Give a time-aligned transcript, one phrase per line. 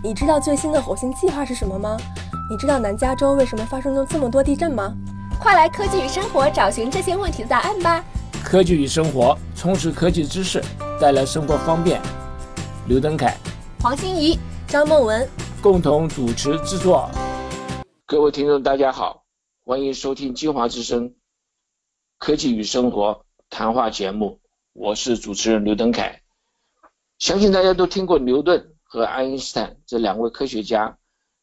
[0.00, 1.96] 你知道最新的火星计划是什么吗？
[2.48, 4.94] 你知道南加州为什么发生了这么多地震吗？
[5.40, 8.04] 快来科技与生活找寻这些问题的答案吧！
[8.44, 10.62] 科技与生活，充实科技知识，
[11.00, 12.00] 带来生活方便。
[12.86, 13.36] 刘登凯、
[13.80, 14.38] 黄欣怡、
[14.68, 15.28] 张梦文
[15.60, 17.10] 共同主持制作。
[18.06, 19.24] 各位听众，大家好，
[19.64, 21.12] 欢迎收听金华之声
[22.18, 24.38] 科技与生活谈话节目，
[24.74, 26.20] 我是主持人刘登凯。
[27.18, 30.98] 相信大家都听过牛顿和爱因斯坦这两位科学家，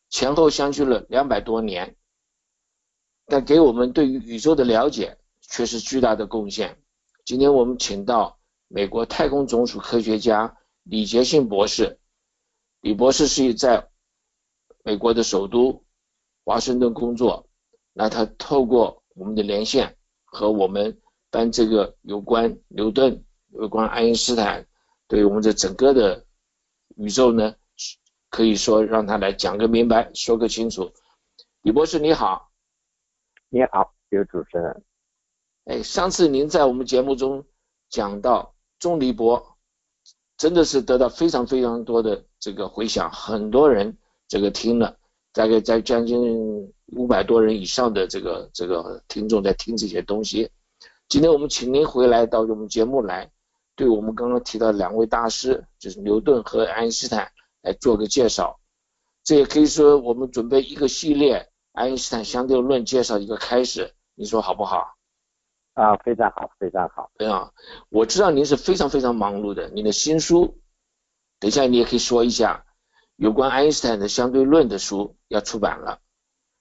[0.09, 1.95] 前后相距了两百多年，
[3.27, 6.81] 但给我们对于宇宙的了解却是巨大的贡献。
[7.23, 11.99] 今天我们请到美国太空总署科学家李杰信博士，
[12.81, 13.87] 李博士是在
[14.83, 15.83] 美国的首都。
[16.47, 17.47] 华盛顿工作，
[17.91, 20.99] 那他透过我们的连线和我们
[21.31, 24.67] 办这个有关牛顿、有关爱因斯坦，
[25.07, 26.24] 对我们这整个的
[26.95, 27.55] 宇宙呢，
[28.29, 30.91] 可以说让他来讲个明白，说个清楚。
[31.61, 32.51] 李博士你好，
[33.49, 34.83] 你好，刘主持人。
[35.65, 37.45] 哎，上次您在我们节目中
[37.89, 39.57] 讲到钟离博，
[40.37, 43.97] 真的是得到非常非常多的这个回响，很多人
[44.27, 44.97] 这个听了。
[45.33, 50.49] 大概在将近五百多人以上的这个这个听众在听这些东西。
[51.09, 53.29] 今天我们请您回来到我们节目来，
[53.75, 57.31] 对我们刚刚提到两位大师，就是牛顿和爱因斯坦
[57.61, 58.59] 来做个介绍。
[59.23, 64.95] 这也可以说我们准备一个系列爱因斯坦相对论介绍一个开始，你说好不好？
[65.73, 67.11] 啊，非常好，非常好。
[67.17, 67.51] 对啊，
[67.89, 70.57] 我知道您是非常非常忙碌的，您的新书，
[71.39, 72.65] 等一下你也可以说一下。
[73.17, 75.99] 有关爱因斯坦的相对论的书要出版了，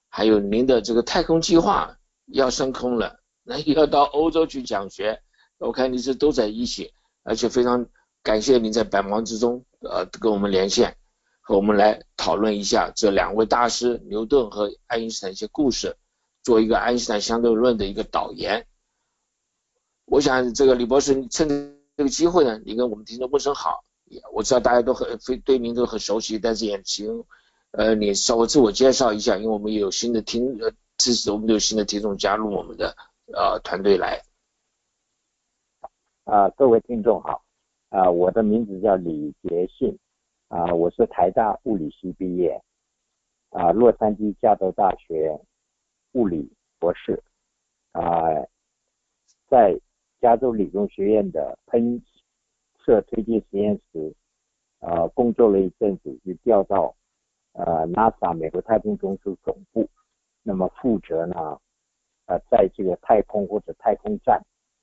[0.09, 5.21] 还有您的这个太空计划要升空了，那要到欧洲去讲学。
[5.59, 6.93] 我看你这都在一起，
[7.25, 7.87] 而且非常
[8.23, 10.97] 感谢您在百忙之中呃跟我们连线，
[11.41, 15.97] 和我们来讨论一下这两位大师牛顿和爱因斯坦一些故事，
[16.43, 18.67] 做一个爱因斯坦相对论的一个导言。
[20.05, 21.49] 我想这个李博士趁
[21.97, 23.85] 这个机会呢，你跟我们听众问声好。
[24.33, 27.25] 我知道大家都很非对您都很熟悉，但是也请
[27.71, 32.95] 呃你稍微自我介绍一下，因为我们也有新的听呃支持，我们有新的听众加入我们的
[33.33, 34.23] 呃团队来。
[36.25, 37.45] 啊，各位听众好，
[37.91, 39.99] 啊，我的名字叫李杰信，
[40.49, 42.63] 啊，我是台大物理系毕业，
[43.51, 45.39] 啊，洛杉矶加州大学
[46.13, 47.23] 物理博士，
[47.93, 48.25] 啊，
[49.49, 49.79] 在
[50.21, 52.03] 加州理工学院的喷。
[52.87, 54.15] 射推进实验室，
[54.81, 56.95] 呃，工作了一阵子，就调到
[57.53, 59.89] 呃 NASA 美国太空总署总部，
[60.43, 61.59] 那么负责呢，
[62.27, 64.39] 呃，在这个太空或者太空站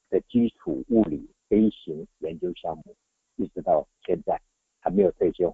[0.09, 2.95] 的基础物理飞行研究项目，
[3.35, 4.41] 一直到现在
[4.79, 5.53] 还没有退休。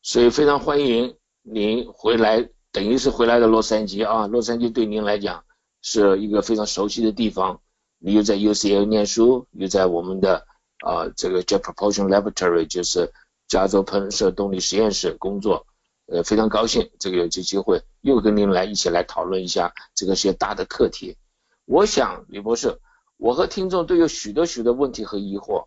[0.00, 5.44] 所以非常欢迎您回来，等于是回来的洛杉矶啊，洛杉矶对您来讲
[5.82, 7.60] 是一个非常熟悉的地方，
[7.98, 10.46] 你又在 UCL 念书，又在我们的。
[10.84, 13.12] 啊，这个 Jet Propulsion Laboratory 就是
[13.46, 15.64] 加州喷射动力实验室工作，
[16.06, 21.16] 呃，非常高兴这个有这机会又跟您来一起来讨论一下这个些大的课题。
[21.66, 22.80] 我想李博士，
[23.22, 25.66] 我和听众都有许多许多问题和疑惑，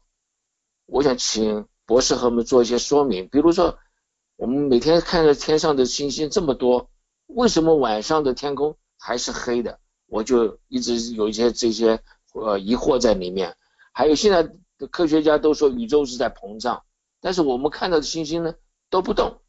[0.87, 3.29] 我想请博士和我们做一些说明。
[3.29, 3.79] 比如说，
[4.35, 6.89] 我们每天看着天上的星星这么多，
[7.27, 9.79] 为什么晚上的天空还是黑的？
[10.07, 11.97] 我就一直有一些这些
[12.33, 13.55] 呃疑惑在里面。
[13.93, 14.53] 还有现在的。
[14.91, 16.83] 科学家都说宇宙是在膨胀，
[17.21, 18.53] 但是我们看到的星星呢
[18.89, 19.39] 都不动，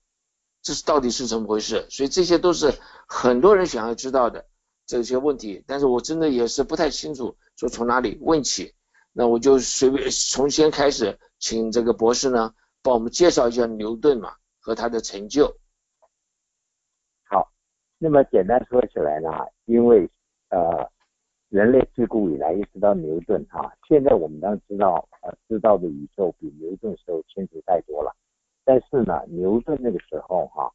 [0.62, 1.84] 这是到底是怎么回事？
[1.90, 2.72] 所以这些都是
[3.08, 4.46] 很多人想要知道的
[4.86, 8.72] 这些问题，但是我真的也是不太清楚，说从哪里问起。
[9.12, 15.56] 那我就随便从先开始，请这个博士呢帮我们介绍一下牛顿嘛和他的成就。
[17.24, 17.50] 好，
[17.98, 19.28] 那么简单说起来呢，
[19.64, 20.08] 因为
[20.50, 20.88] 呃。
[21.48, 28.12] 人类自古以来一直到牛顿哈，现在我们当然知道，呃，知道的宇宙比牛顿时候清楚太多了。
[28.64, 30.68] 但是呢，牛顿那个时候哈，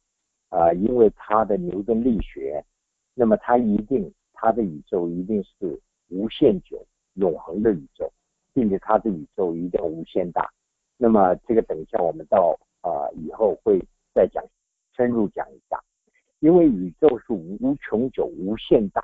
[0.48, 2.64] 啊，因为他的牛顿力学，
[3.12, 5.78] 那么他一定他的宇宙一定是
[6.12, 8.12] 无限久、永恒的宇宙，
[8.52, 10.48] 并且它的宇宙一定无限大。
[10.98, 13.82] 那么这个等一下我们到啊以后会
[14.14, 14.44] 再讲，
[14.94, 15.82] 深入讲一下，
[16.40, 19.02] 因为宇宙是无穷久、无限大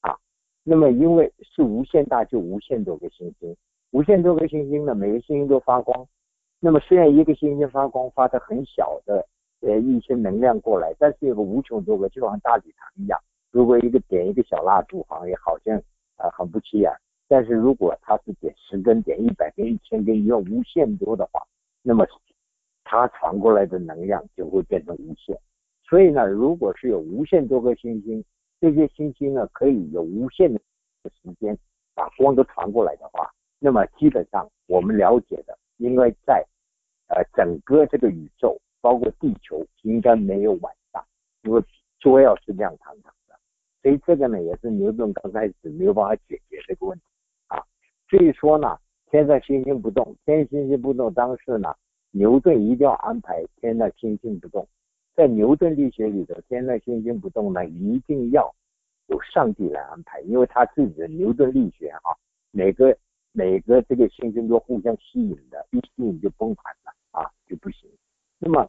[0.00, 0.16] 啊。
[0.64, 3.54] 那么，因为是无限大，就无限多个星星，
[3.90, 6.06] 无限多个星星呢，每个星星都发光。
[6.58, 9.24] 那么，虽然一个星星发光发的很小的
[9.60, 13.20] 呃一些能量过来，但是有个无穷多个，就像大礼堂一样。
[13.52, 15.80] 如果一个点一个小蜡烛，好像也好像
[16.16, 16.90] 啊很不起眼。
[17.28, 21.42] 但是如果它是点十根、点一百根、一千根，要无限多的话，
[21.82, 22.06] 那么
[22.84, 25.36] 它传过来的能量就会变成无限。
[25.88, 28.24] 所以呢，如果是有无限多颗星星，
[28.60, 30.60] 这些星星呢可以有无限的
[31.04, 31.56] 时间
[31.94, 33.28] 把光都传过来的话，
[33.58, 36.44] 那么基本上我们了解的，应该在
[37.08, 41.04] 呃整个这个宇宙，包括地球，应该没有晚上，
[41.42, 41.62] 因为
[41.98, 43.15] 说要是亮堂堂的。
[43.86, 47.04] 所以这个呢，也是牛顿刚开始没有办法解决这个问题
[47.46, 47.62] 啊。
[48.10, 48.76] 所以说呢，
[49.08, 51.72] 天上星星不动，天星星不动，当时呢，
[52.10, 54.66] 牛顿一定要安排天上星星不动。
[55.14, 58.52] 在牛顿力学里头，天上星星不动呢，一定要
[59.06, 62.10] 由上帝来安排，因为他自己的牛顿力学啊，
[62.50, 62.98] 每个
[63.30, 67.88] 每个这个星星都互相吸引的，一吸引就崩盘了啊，就不行。
[68.40, 68.68] 那么，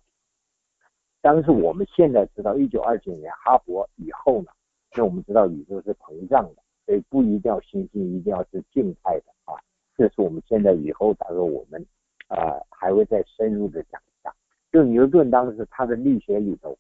[1.22, 4.52] 但是我们现在知道，一九二九年哈勃以后呢，
[4.98, 9.54] 那我们知道宇宙是膨胀的，所以不一定要星星一定要是静态的啊。
[9.96, 11.86] 这是我们现在以后，大概我们
[12.28, 14.34] 啊还会再深入的讲一下。
[14.72, 16.76] 就牛顿当时他的力学里头，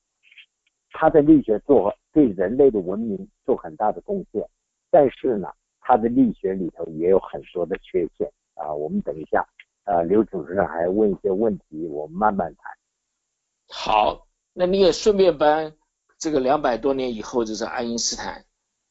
[0.91, 4.43] 他的力学做对人类的文明做很大的贡献，
[4.89, 5.49] 但是呢，
[5.79, 8.73] 他的力学里头也有很多的缺陷啊。
[8.73, 9.47] 我们等一下，
[9.85, 12.71] 呃，刘主任还问一些问题，我们慢慢谈。
[13.69, 15.71] 好，那你也顺便把
[16.17, 18.43] 这个两百多年以后就是爱因斯坦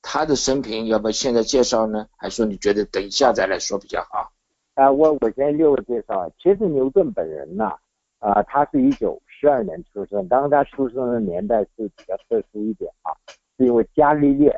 [0.03, 2.09] 他的生平，要不要现在介绍呢？
[2.17, 4.33] 还是说你觉得等一下再来说比较好？
[4.75, 7.73] 啊，我我先略微介绍，其实牛顿本人呢。
[8.19, 13.13] 啊，他是一九四二年出生，当然他出生的年代是比较特殊一点啊，
[13.59, 14.51] 是因为伽利略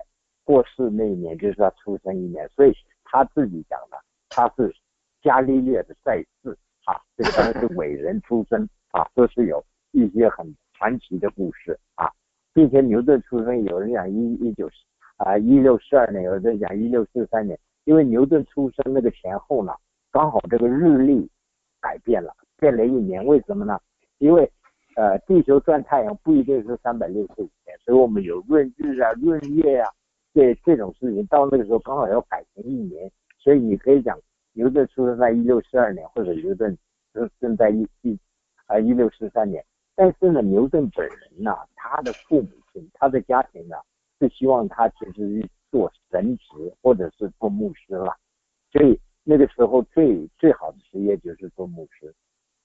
[0.45, 2.73] 过世那一年就是他出生一年，所以
[3.05, 3.99] 他自己讲的
[4.29, 4.73] 他是
[5.21, 12.09] 伽利略的在世啊，这个当然是伟人出身啊，都是有一些很传奇的故事啊，
[12.53, 14.69] 并且牛顿出生，有人讲一一九
[15.17, 19.73] 啊一六四二年，有人讲一六四三年，因为牛顿出生那个前后呢，
[20.11, 21.31] 刚好这个日历
[21.81, 22.33] 改变了。
[22.61, 23.79] 变了一年，为什么呢？
[24.19, 24.51] 因为，
[24.97, 29.89] 呃，地球转太阳不一定是三百六十五天，所以我们有闰日啊、闰月啊，
[30.35, 33.09] 这这种事情到那个时候刚好要改成一年，
[33.39, 34.19] 所以你可以讲
[34.55, 36.77] 牛顿出生在一六四二年，或者牛顿
[37.13, 38.19] 出生在一一
[38.67, 39.65] 啊一六四三年。
[40.01, 43.75] 但是呢，牛顿本人呢，他的父母亲、他的家庭呢，
[44.21, 48.17] 是希望他其实是做神职或者是做牧师了，
[48.71, 52.15] 所以那个时候最最好的职业就是做牧师。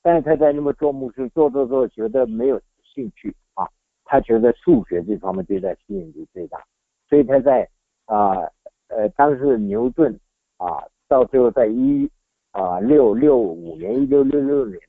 [0.04, 3.68] 但是他在那么做牧师做做做，觉得没有兴趣啊，
[4.06, 6.64] 他觉得数学这方面对他吸引力最大，
[7.10, 7.68] 所以他在
[8.06, 8.42] 啊
[8.90, 10.14] 呃当时牛顿
[10.58, 12.08] 啊到最后在一
[12.52, 14.80] 啊六六五年一六六六年，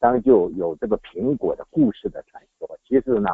[0.00, 2.68] 当就有这个苹果的故事的传说。
[2.84, 3.30] 其实呢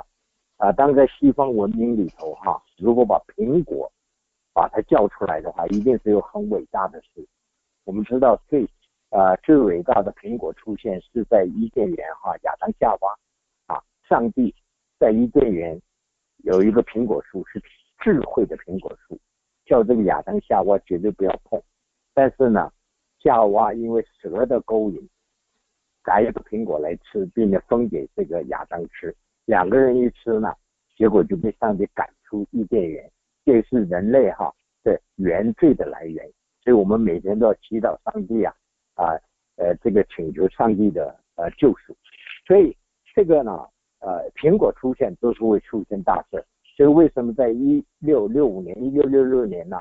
[0.59, 3.91] 啊当在西方文明里头哈，如果把苹果
[4.53, 7.27] 把它叫出来的话，一定是有很伟大的事。
[7.85, 8.69] 我们知道最。
[9.11, 13.17] 啊，最伟大的苹果出现是在伊甸园哈，亚当夏娃
[13.67, 14.53] 啊，上帝
[14.99, 15.81] 在伊甸园
[16.39, 17.63] 有一个苹果树是
[18.01, 19.17] 智慧的苹果树，
[19.65, 21.63] 叫这个亚当夏娃绝对不要碰。
[22.13, 22.71] 但是呢，
[23.21, 25.09] 夏娃因为蛇的勾引，
[26.07, 29.13] 摘一个苹果来吃，并且分给这个亚当吃，
[29.45, 30.55] 两个人一吃呢，
[30.97, 33.11] 结果就被上帝赶出伊甸园，
[33.45, 34.55] 这是人类哈
[34.85, 36.25] 的原罪的来源。
[36.63, 38.55] 所以我们每天都要祈祷上帝啊。
[38.95, 39.13] 啊，
[39.57, 41.95] 呃，这个请求上帝的呃救赎，
[42.47, 42.75] 所以
[43.15, 43.53] 这个呢，
[43.99, 46.43] 呃，苹果出现都是会出现大事。
[46.77, 49.77] 所以为什么在一六六五年、一六六六年呢？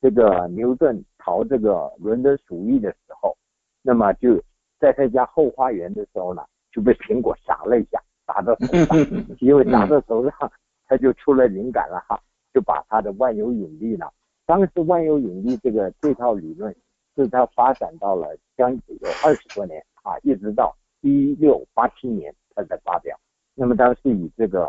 [0.00, 3.36] 这个牛顿逃这个伦敦鼠疫的时候，
[3.82, 4.42] 那么就
[4.84, 8.98] 在他家后花园的时候呢，就被苹果砸了一下，砸到手上，
[9.40, 10.52] 因为砸到手上，
[10.86, 12.20] 他就出了灵感了哈，
[12.52, 14.06] 就把他的万有引力呢，
[14.44, 16.74] 当时万有引力这个这套理论。
[17.16, 23.16] 是他发展到了将近有二十多年啊，一直到一六八七年他才发表。
[23.54, 24.64] 那么当时以这个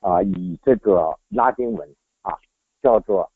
[0.00, 1.88] 啊，以这个拉丁文
[2.20, 2.36] 啊，
[2.82, 3.26] 叫做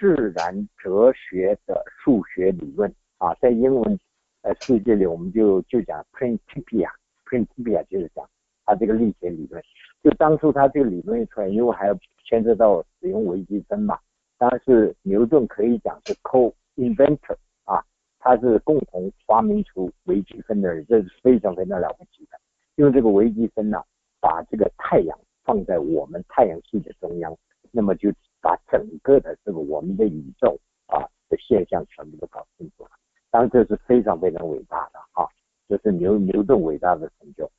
[0.00, 4.00] 自然哲学的数学理论啊，在英文
[4.42, 8.28] 呃世界里我们就就讲 Principia，Principia 就是讲
[8.64, 9.62] 它这个力学理论。
[10.02, 13.98] 就当初它这个理论一出来，因为还要牵涉到使用微积分嘛，
[14.38, 17.82] 当然是牛顿可以讲是 co-inventor 啊。
[18.20, 22.38] 他是共同发明出微积分的人，这是非常非常了不起的。
[22.76, 23.82] 用这个微积分呢，
[24.20, 27.36] 把这个太阳放在我们太阳系的中央，
[27.70, 32.90] 那么就把整个的这个我们的宇宙啊的现象全部都搞清楚了。
[33.30, 35.28] 当然这是非常非常伟大的哈，
[35.68, 37.50] 这是牛牛顿伟大的成就。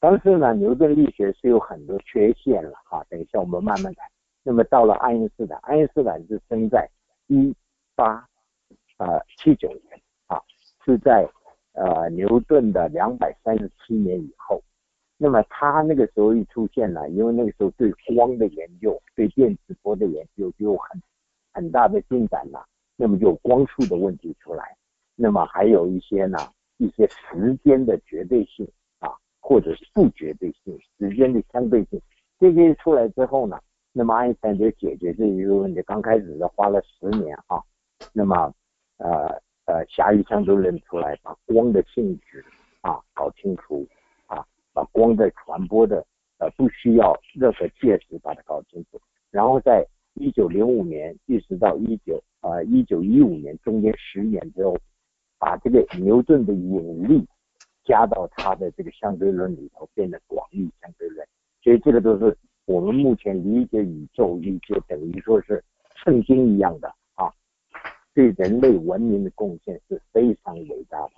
[0.00, 3.04] 但是呢，牛顿力学是有很多缺陷了哈。
[3.08, 4.06] 等一下我们慢慢谈。
[4.42, 6.88] 那么到了爱因斯坦，爱因斯坦是生在
[7.28, 7.54] 一
[7.94, 8.26] 八。
[8.96, 10.40] 啊，七九年啊，
[10.84, 11.28] 是在
[11.72, 14.62] 呃牛顿的两百三十七年以后。
[15.16, 21.02] 那么他那个时候一出现呢，因为那个时候对光的研究、对电磁波的研究就有很
[21.52, 22.64] 很大的进展了。
[22.94, 24.76] 那么就光速的问题出来，
[25.16, 26.38] 那么还有一些呢，
[26.78, 28.66] 一些时间的绝对性
[28.98, 32.00] 啊，或者是不绝对性，时间的相对性，
[32.38, 33.60] 这些出来之后呢，
[33.92, 35.80] 那么爱因斯坦就解决这一个问题。
[35.82, 37.62] 刚开始是花了十年啊，
[38.12, 38.52] 那么
[38.98, 39.28] 呃
[39.66, 42.44] 呃狭义相对论出来，把光的性质
[42.80, 43.86] 啊搞清楚
[44.26, 46.04] 啊，把光的传播的
[46.38, 52.22] 呃不需要任何介质把它搞清楚，然后在一九零五年一直到一九。
[52.44, 54.76] 呃，一九一五年中间十年之后，
[55.44, 57.22] 把这个牛顿的引力
[57.84, 61.26] 加到他的这个相对论里头，变得广义相对论。
[61.62, 62.34] 所以这个都是
[62.64, 65.62] 我们目前理解宇宙，理解等于说是
[66.02, 67.30] 圣经一样的啊，
[68.14, 71.12] 对人类文明的贡献是非常伟大的。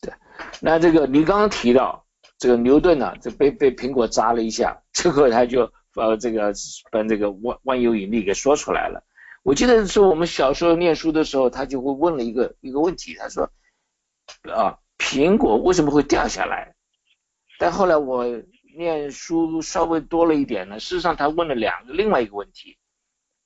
[0.00, 0.12] 对，
[0.60, 2.04] 那这个你刚刚提到
[2.36, 6.52] 这个牛顿呢，这被被苹果扎了一下，之后他就呃这个
[6.90, 9.04] 把这个万万有引力给说出来了。
[9.48, 13.50] 我记得是我们小时候念书的时候，他就会问了一个一个问题，他说
[14.52, 16.74] ：“啊，苹果为什么会掉下来？”
[17.58, 18.26] 但后来我
[18.76, 22.76] 念书稍微多了一点呢，事实上他问了两个另外一个问题：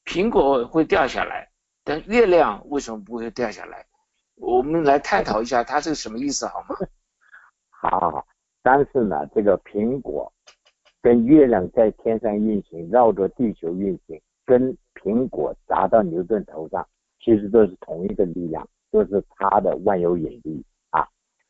[0.05, 1.53] 苹果会掉下来，
[1.85, 3.87] 但月亮为什么不会掉下来？
[4.35, 6.75] 我们来探讨一下他这个什么意思好吗？
[7.71, 8.27] 好，
[8.61, 10.33] 但是呢，这个苹果
[11.01, 16.87] 跟月亮在天上运行，绕着地球运行，跟苹果砸到牛顿头上，
[17.19, 21.05] 其实都是同一个力量，都是它的万有引力啊。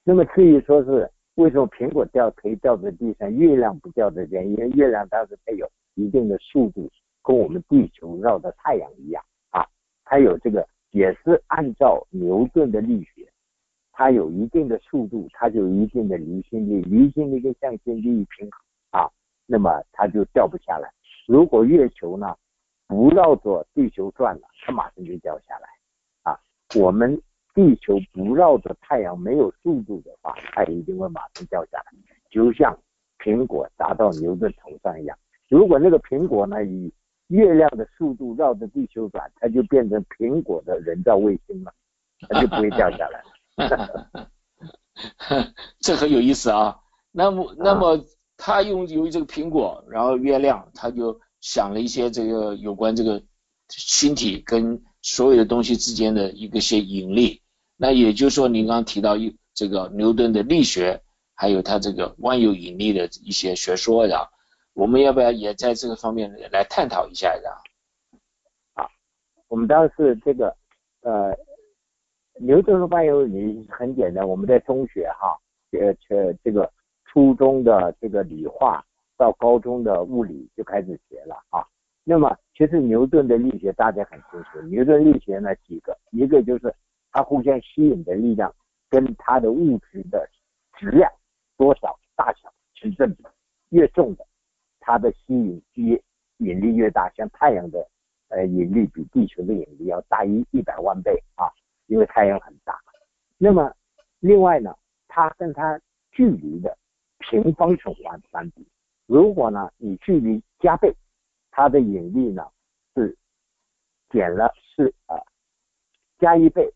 [0.04, 6.90] 那么至于说是为什么苹果掉可以掉在地上，月亮不掉在地上，因为月亮它是它有一定的速度，
[7.22, 9.66] 跟我们地球绕着太阳一样啊。
[10.06, 13.30] 它有这个也是按照牛顿的力学，
[13.92, 19.10] 它有一定的速度，它就有一定的离心力，离心力跟向心力一平衡啊，
[19.44, 20.90] 那么它就掉不下来。
[21.26, 22.34] 如果月球呢？
[22.92, 25.68] 不绕着地球转了，它马上就掉下来
[26.30, 26.38] 啊！
[26.74, 27.18] 我们
[27.54, 31.84] 地球不绕着太阳没有速度的话，它一定会马上掉下来，
[32.30, 32.78] 就像
[33.18, 35.16] 苹果砸到牛的头上一样。
[35.48, 36.92] 如果那个苹果呢以
[37.28, 41.72] 月亮的速度绕着地球转，它就变成苹果的人造卫星了，
[42.28, 43.24] 它就不会掉下来。
[45.80, 46.78] 这很有意思啊！
[47.10, 47.98] 那么，那么
[48.36, 51.18] 他用由于这个苹果，然后月亮，他就。
[51.42, 53.22] 想了一些这个有关这个
[53.68, 57.42] 星体跟所有的东西之间的一个些引力，
[57.76, 61.02] 那也就是说您刚刚提到一这个牛顿的力学，
[61.34, 64.30] 还有他这个万有引力的一些学说的，
[64.72, 67.50] 我们要不要也在这个方面来探讨一下的？
[68.74, 68.86] 啊，
[69.48, 70.56] 我们当时这个
[71.00, 71.36] 呃
[72.40, 75.36] 牛顿的万有引力很简单，我们在中学哈，
[75.72, 76.72] 呃这这个
[77.06, 78.84] 初中的这个理化。
[79.16, 81.64] 到高中的物理就开始学了啊。
[82.04, 86.74] 那么其实牛顿的力学大家很清楚，牛顿力学呢几个，一个就是
[87.12, 88.52] 它互相吸引的力量
[88.90, 90.28] 跟它的物质的
[90.76, 91.08] 质量
[91.56, 93.24] 多少大小成正比，
[93.68, 94.26] 越重的
[94.80, 96.02] 它的吸引越
[96.38, 97.86] 引力越大，像太阳的
[98.30, 101.46] 呃引力比地球的引力要大一一百万倍啊，
[101.86, 102.76] 因为太阳很大。
[103.38, 103.72] 那么
[104.18, 104.74] 另外呢，
[105.06, 106.76] 它跟它距离的
[107.18, 108.66] 平方成反反比。
[109.12, 110.90] 如果呢，你距离加倍，
[111.50, 112.42] 它的引力呢
[112.94, 113.14] 是
[114.08, 115.20] 减了是啊，
[116.18, 116.72] 加一倍，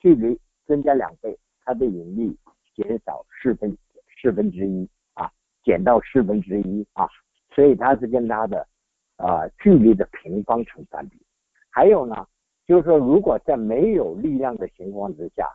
[0.00, 2.36] 距离增加两倍，它的引力
[2.74, 3.78] 减少四分
[4.20, 5.30] 四分之一啊，
[5.62, 7.08] 减到四分之一啊，
[7.54, 8.66] 所以它是跟它的
[9.14, 11.24] 啊距离的平方成反比。
[11.70, 12.26] 还有呢，
[12.66, 15.48] 就是说如果在没有力量的情况之下，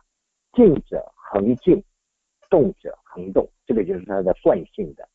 [0.54, 1.84] 静者恒静，
[2.48, 5.06] 动者恒动，这个就是它的惯性的。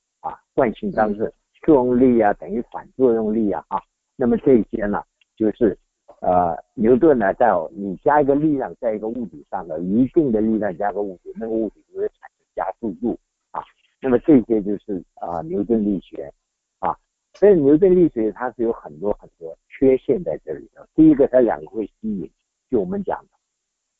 [0.53, 1.33] 啊，惯性当是
[1.63, 3.81] 作用力啊等于反作用力啊啊，
[4.15, 5.03] 那么这些呢，
[5.35, 5.77] 就是
[6.21, 13.17] 呃牛顿呢在你加一个力量在一个物体上的一定的力量加个物体，那个物体就会产生加速度
[13.51, 13.61] 啊，
[14.01, 16.31] 那么这些就是啊牛顿力学
[16.79, 16.95] 啊，
[17.33, 20.87] 所以牛顿力学它是有很多很多缺陷在这里的。
[20.93, 22.29] 第一个，它两个会吸引，
[22.69, 23.29] 就我们讲的，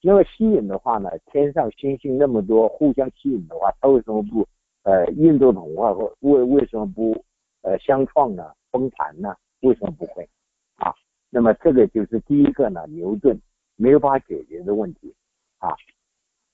[0.02, 4.46] 那么吸引的话呢，天上星星那么多，互相吸引的话，它为什么不？
[4.84, 7.24] 呃，印度童话或为为什么不
[7.62, 8.54] 呃相创呢？
[8.72, 9.36] 崩盘呢？
[9.62, 10.28] 为什么不会
[10.76, 10.94] 啊？
[11.30, 13.40] 那么这个就是第一个呢，牛顿
[13.76, 15.16] 没有办法解决的问题
[15.58, 15.74] 啊，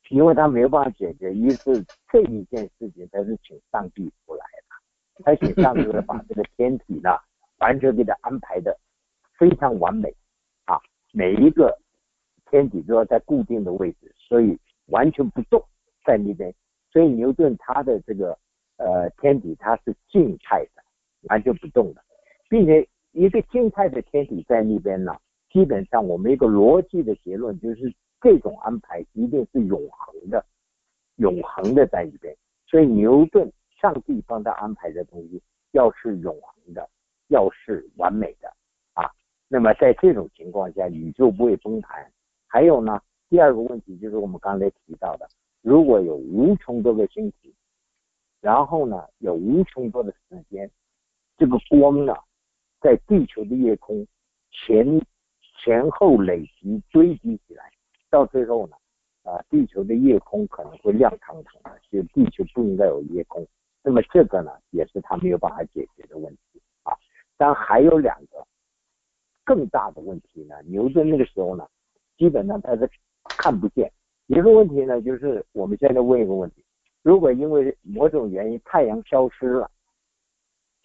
[0.09, 7.09] 因为他没有办法解决，于是这一件事情他是请上帝出来的，他请上帝来把这个天体呢
[7.57, 8.77] 完全给他安排的
[9.37, 10.13] 非常完美
[10.65, 10.79] 啊，
[11.13, 11.75] 每一个
[12.49, 14.57] 天体都要在固定的位置，所以
[14.87, 15.63] 完全不动
[16.05, 16.53] 在那边，
[16.91, 18.37] 所以牛顿他的这个
[18.77, 20.81] 呃天体它是静态的，
[21.29, 22.03] 完全不动的，
[22.49, 25.15] 并且一个静态的天体在那边呢，
[25.51, 30.43] 基本上我们一个逻辑的结论就是这种安排一定是永恒的，
[31.15, 35.41] 永恒的在里边，所以牛顿上帝帮他安排的东西
[35.71, 36.89] 要是永恒的，
[37.27, 38.47] 要是完美的
[38.93, 39.09] 啊，
[39.47, 42.11] 那么在这种情况下，宇宙不会崩盘。
[42.47, 45.27] 还有呢，第二个问题就是我们刚才提到的，
[45.69, 47.53] 如果有无穷多个星体，
[48.41, 50.67] 然后呢有无穷多的时间，
[51.37, 52.15] 这个光呢
[52.81, 54.03] 在地球的夜空
[54.49, 54.99] 前
[55.61, 57.71] 前后累积堆积起来，
[58.09, 58.75] 到最后呢，
[59.21, 63.45] 啊，地球的夜空可能会亮堂堂的，就地球不应该有夜空。
[63.83, 66.97] 那么这个呢，也是他没有办法解决的问题啊。
[67.37, 68.43] 但还有两个
[69.45, 71.67] 更大的问题呢，牛顿那个时候呢。
[72.17, 72.89] 基本上他是
[73.37, 73.89] 看不见。
[74.29, 76.63] 一个问题呢，就是我们现在问一个问题：
[77.01, 79.71] 如果因为某种原因太阳消失了，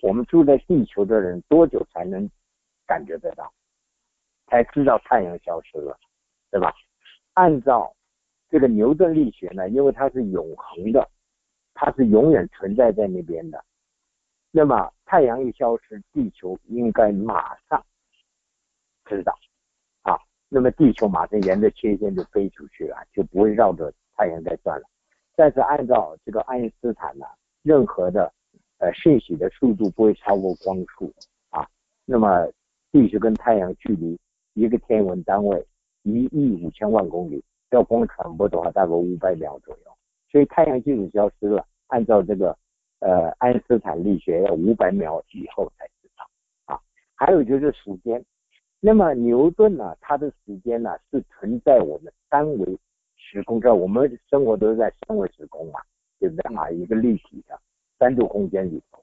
[0.00, 2.26] 我们住在地球的人多久才能
[2.86, 3.52] 感觉得到？
[4.46, 5.94] 才知道太阳消失了，
[6.50, 6.74] 对吧？
[7.34, 7.94] 按照
[8.48, 11.06] 这个牛顿力学呢，因为它是永恒的，
[11.74, 13.62] 它是永远存在在那边的。
[14.50, 17.84] 那么太阳一消失，地球应该马上
[19.04, 19.38] 知道。
[20.54, 24.86] 那么地球马上沿着切线就飞出去了，就不会绕着太阳在转了。
[25.34, 27.26] 但是按照这个爱因斯坦呢，
[27.64, 28.32] 任何的
[28.78, 31.12] 呃讯息的速度不会超过光速
[31.50, 31.66] 啊。
[32.04, 32.48] 那么
[32.92, 34.16] 地球跟太阳距离
[34.52, 35.66] 一个天文单位
[36.04, 37.42] 一亿五千万公里，
[37.72, 39.96] 要光传播的话大概五百秒左右。
[40.30, 42.56] 所以太阳即使消失了，按照这个
[43.00, 46.24] 呃爱因斯坦力学要五百秒以后才知道
[46.72, 46.80] 啊。
[47.16, 48.24] 还有就是时间。
[48.86, 49.96] 那么牛顿呢？
[49.98, 52.78] 他的时间呢是存在我们三维
[53.16, 55.80] 时空这，我们生活都是在三维时空嘛，
[56.20, 56.68] 对不对啊？
[56.70, 57.58] 一个立体的
[57.98, 59.02] 三度空间里头。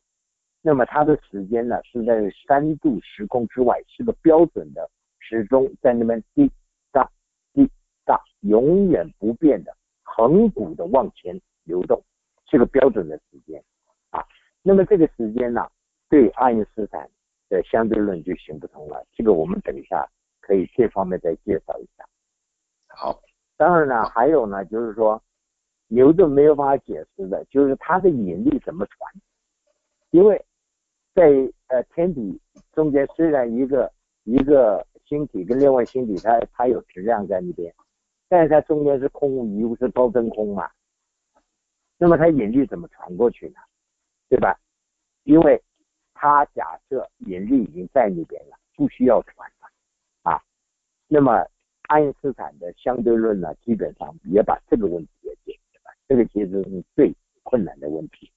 [0.62, 6.48] 那么它的时间呢是在三度时空之外，是个标准的时钟，在那边滴
[6.92, 7.10] 答
[7.52, 7.68] 滴
[8.06, 12.00] 答，永远不变的恒古的往前流动，
[12.48, 13.60] 是个标准的时间
[14.12, 14.24] 啊。
[14.62, 15.68] 那么这个时间呢，
[16.08, 17.10] 对爱因斯坦。
[17.52, 20.08] 的相对论就行不通了，这个我们等一下
[20.40, 22.08] 可以这方面再介绍一下。
[22.88, 23.22] 好，
[23.58, 25.22] 当然呢，还有呢，就是说
[25.88, 29.14] 牛顿没有办法解释的，就是它的引力怎么传？
[30.12, 30.44] 因为
[31.14, 31.30] 在
[31.68, 32.40] 呃天体
[32.72, 33.92] 中间，虽然一个
[34.24, 37.74] 一个星体跟另外星体它它有质量在那边，
[38.30, 40.70] 但是它中间是空无一物，是高真空嘛。
[41.98, 43.60] 那么它引力怎么传过去呢？
[44.30, 44.58] 对吧？
[45.24, 45.62] 因为
[46.22, 49.68] 他假设引力已经在那边了，不需要传了
[50.22, 50.40] 啊。
[51.08, 51.44] 那么
[51.88, 55.92] 爱因斯坦的相对论呢，基本上也把这个问题也解决了。
[56.08, 58.32] 这个其实是最困难的问题。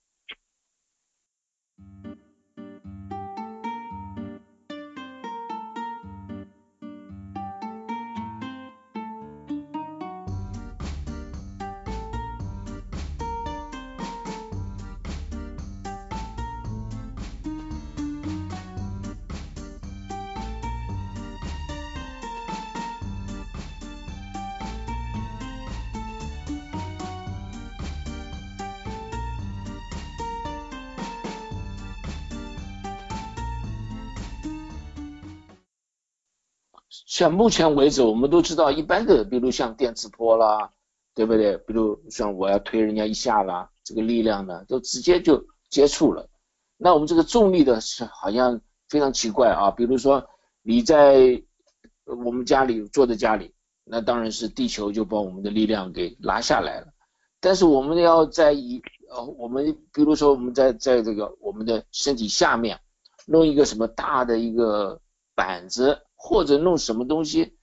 [37.24, 40.70] 像目前为止，我们都知道，一般的，比如像电磁波啦，
[41.14, 41.56] 对不对？
[41.56, 46.28] 比如像我要推人家一下啦，这个力量呢，都直接就接触了。
[46.76, 48.60] 那我们这个重力的是好像
[48.90, 49.70] 非常奇怪啊。
[49.70, 50.22] 比如说
[50.60, 51.42] 你在
[52.04, 56.88] 我们家里坐在家里，那当然是地球就把我们的力量给拉下来了。
[57.40, 62.78] 但是我们要在一呃，我们比如说我们在在这个我们的身体下面
[63.24, 65.00] 弄一个什么大的一个
[65.34, 66.02] 板子。
[66.26, 67.58] 或者弄什么东西，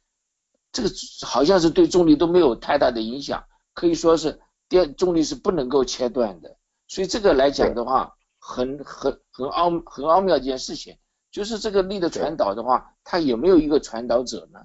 [0.72, 0.90] 这个
[1.26, 3.44] 好像是对重力都没有太大的影响，
[3.74, 6.58] 可以说是电重力是不能够切断的。
[6.88, 10.96] 所以这个来讲的话，很很很奥很奥妙一件事情，
[11.32, 14.60] 就是这个力的传导的话，它有没有一个传导者呢？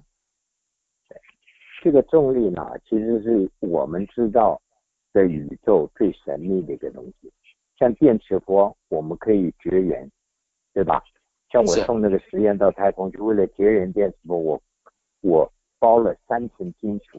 [1.82, 4.60] 这个重力呢，其实是我们知道
[5.14, 7.32] 的宇宙最神秘的一个东西。
[7.78, 10.10] 像电磁波，我们可以绝缘，
[10.74, 11.02] 对吧？
[11.56, 14.62] 像我送那个实验到太空，就为了绝缘电磁波，我
[15.22, 17.18] 我包了三层金属，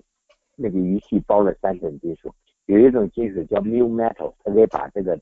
[0.56, 2.32] 那个仪器包了三层金属，
[2.68, 5.20] 有一种金属叫 mu metal，它可以把这个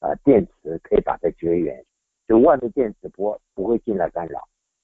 [0.00, 1.84] 呃电池可以把它绝缘，
[2.26, 4.40] 就外面电磁波不会进来干扰，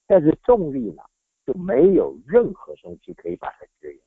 [0.07, 1.03] 但是重力呢
[1.45, 3.99] 就没有任何东西可以把它绝缘，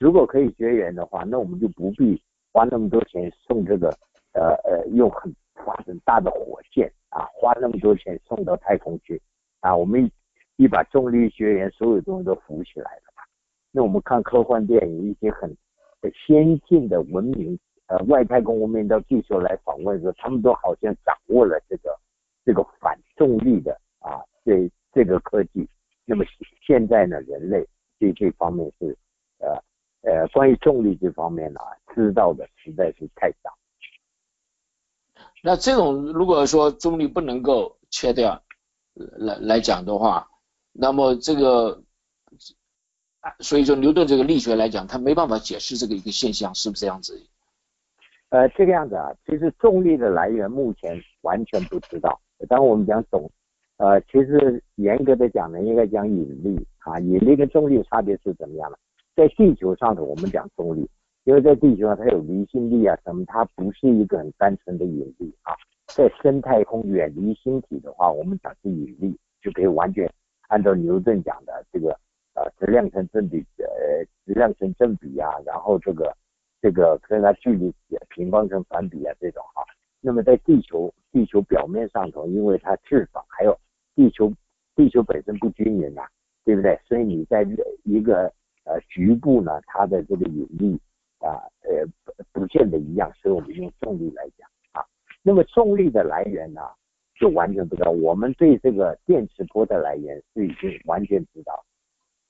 [0.00, 3.96] 如果可以绝缘的话，那我们就不必花那么多钱送这个
[4.32, 9.20] 呃呃用很发很大的火箭啊，花那么多钱送到太空去
[9.60, 10.10] 啊，我们
[10.56, 13.22] 一把重力学员，所有东西都浮起来了嘛。
[13.70, 15.54] 那我们看科幻电影，一些很
[16.26, 21.94] 先进的文明，呃，外太空文明到地球来访问的时候，他们都好像掌握了这个
[22.44, 25.68] 这个反重力的啊，这这个科技。
[26.04, 26.24] 那么
[26.66, 27.66] 现在呢，人类
[27.98, 28.96] 对这方面是
[29.38, 29.54] 呃
[30.02, 31.60] 呃，关于重力这方面呢，
[31.94, 33.54] 知道的实在是太少。
[35.44, 38.40] 那这种如果说重力不能够切掉
[38.94, 40.28] 来来讲的话，
[40.72, 41.82] 那么这个，
[43.40, 47.20] 所以说牛顿这个力学来讲，他没办法解释这个一个现象，是不是这样子？
[48.28, 52.20] 呃，这个样子啊，其实重力的来源目前完全不知道。
[52.48, 53.30] 当我们讲总，
[53.78, 58.78] 呃，其实严格的讲呢，应该讲引力啊，引力跟重力差别是怎么样的？
[59.16, 60.88] 在地球上的我们讲重力。
[61.24, 65.54] 因为在地球上它有离心力啊什么，它不是一个很单纯的引力啊。
[65.86, 70.10] 在深太空远离星体的话，我们讲是引力，就可以完全
[70.48, 71.90] 按照牛顿讲的这个
[72.34, 73.66] 呃质量成正比呃
[74.26, 76.12] 质量成正比啊，然后这个
[76.60, 77.72] 这个跟它距离
[78.08, 79.62] 平方成反比啊这种啊。
[80.00, 83.56] 那么在地球地球表面上头，因为它翅膀还有
[83.94, 84.32] 地球
[84.74, 86.08] 地球本身不均匀啊，
[86.44, 86.76] 对不对？
[86.84, 87.46] 所以你在
[87.84, 88.32] 一个
[88.64, 90.80] 呃局部呢，它的这个引力。
[91.22, 91.86] 啊，呃，
[92.32, 94.84] 不见得一样，所以我们用重力来讲啊。
[95.22, 96.60] 那么重力的来源呢，
[97.14, 97.92] 就完全不知道。
[97.92, 101.64] 我们对这个电磁波的来源是已经完全知道，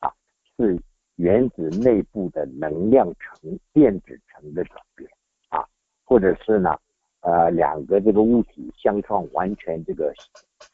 [0.00, 0.12] 啊，
[0.59, 0.78] 是
[1.16, 5.09] 原子内部的能量层、电子层的转变
[5.48, 5.66] 啊，
[6.05, 6.78] 或者是呢，
[7.20, 10.12] 呃，两个这个物体相撞，完全这个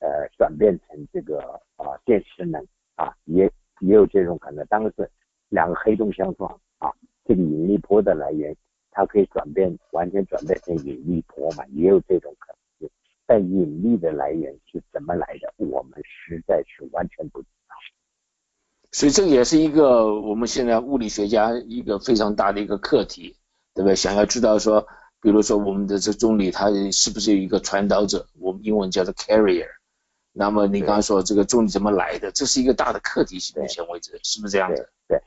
[0.01, 1.39] 呃转变成这个
[1.77, 2.61] 啊电磁能
[2.97, 3.45] 啊，也
[3.79, 4.67] 也有这种可能。
[4.67, 5.09] 当然是
[5.51, 6.93] 两个黑洞相撞啊。
[7.29, 8.57] 这个引力波的来源，
[8.91, 12.91] 它可以转变，完全转变成引力波嘛，也有这种可能性。
[13.27, 17.77] 但引力的来源是怎么来的，我们实在是完全不知道。
[18.93, 23.37] 所以这也是一个我们现在物理学家一个非常大的一个课题，
[23.75, 23.95] 对不对？
[23.95, 24.87] 想要知道说，
[25.21, 29.69] 比如说我们的这重力它是不是有一个传导者，我们英文叫做 carrier。
[30.33, 34.89] 那么你刚刚说这个重力怎么来的，这是一个大的课题，目前为止是不是这样子？
[35.07, 35.21] 对。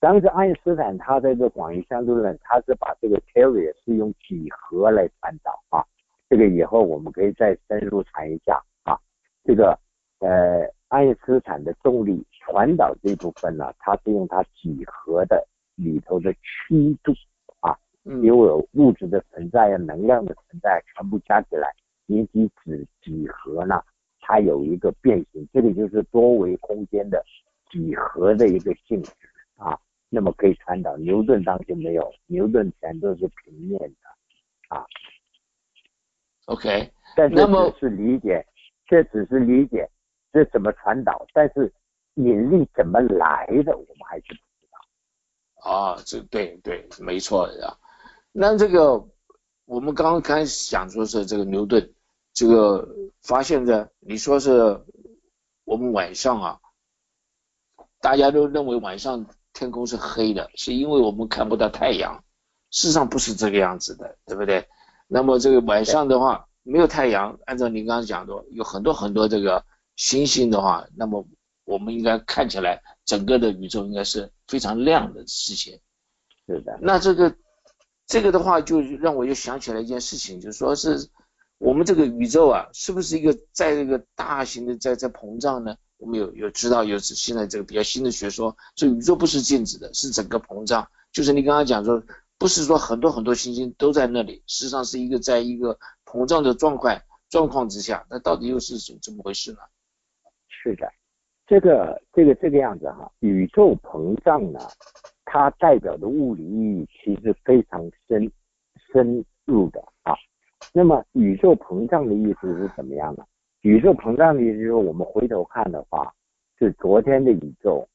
[0.00, 5.84] 当时爱因斯坦他在这个广义相对论，他是把这个 carrier 是用几何来传导啊，
[6.26, 8.98] 这个以后我们可以再深入谈一下啊。
[9.44, 9.78] 这个
[10.20, 17.12] 呃爱因斯坦的重力传导这部分呢，它是用它几何的里头的曲度
[17.60, 21.70] 啊，因为物质的存在啊，能量的存在全部加起来
[22.06, 23.82] 引起子几何呢，
[24.22, 27.22] 它有一个变形，这个就是多维空间的
[27.70, 29.12] 几何的一个性质
[29.56, 29.78] 啊。
[30.12, 34.84] 那么可以传导，牛顿当时没有，牛顿全都是平面的，啊
[36.46, 38.44] ，OK，但是这是理解，
[38.88, 39.88] 这只是理解
[40.32, 41.72] 这怎么传导，但是
[42.14, 45.70] 引力怎么来的，我们还是不知道。
[45.70, 47.78] 啊，这对对，没错啊。
[48.32, 49.08] 那这个
[49.66, 51.94] 我们刚刚开始讲说是这个牛顿，
[52.32, 52.88] 这个
[53.22, 54.84] 发现的，你说是
[55.62, 56.60] 我们晚上啊，
[58.00, 59.24] 大家都认为晚上。
[59.52, 62.22] 天空是黑的，是因为我们看不到太阳。
[62.70, 64.68] 事实上不是这个样子的，对不对？
[65.08, 69.64] 那么这个晚上的话，没有太阳，按照您刚刚讲的，有很多很多这个
[69.96, 71.26] 星星的话，那么
[71.64, 75.80] 我们应该看起来整个的宇宙应该是非常亮的事情。
[76.46, 76.78] 是的。
[76.80, 77.34] 那这个
[78.06, 81.08] 这个的话，就让我又想起来一件事情，就是说是
[81.58, 85.76] 我们这个宇宙啊，是不是一个在这个大型的在在膨胀呢？
[86.00, 90.88] 我们有有知道有现在这个比较新的学说，这宇宙不是静止的，是整个膨胀。
[91.12, 92.02] 就是你刚刚讲说，
[92.38, 99.58] 不是说很多很多星星都在那里，实际上是一个在一个膨胀的状况状况之下，那到底又是怎怎么回事呢？
[100.48, 100.90] 是的，
[101.46, 104.58] 这个这个这个样子哈，宇宙膨胀呢，
[105.26, 108.32] 它代表的物理意义其实非常深
[108.90, 110.14] 深入的啊。
[110.72, 113.24] 那么宇宙膨胀的意思是怎么样呢？
[113.62, 116.10] 宇宙膨胀的意思就是，我们回头看的话，
[116.58, 117.86] 是昨天的宇宙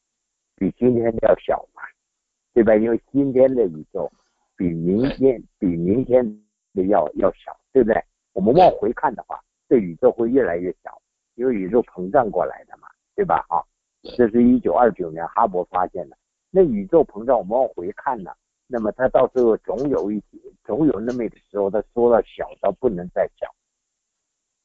[0.56, 1.82] 比今天的要小嘛，
[2.54, 2.76] 对吧？
[2.76, 4.12] 因为今天的宇宙
[4.56, 6.24] 比明天比明天
[6.76, 8.00] 的要要小，对不对？
[8.34, 11.02] 我们往回看的话，这宇宙会越来越小，
[11.34, 13.44] 因为宇宙膨胀过来的嘛，对吧？
[13.50, 13.58] 啊，
[14.16, 16.18] 这是一九二九年哈勃发现的。
[16.52, 18.32] 那宇宙膨胀，我们往回看呢，
[18.68, 23.48] 那么它到时候总有一天，总有那么一个时候，它缩到小到不能再小。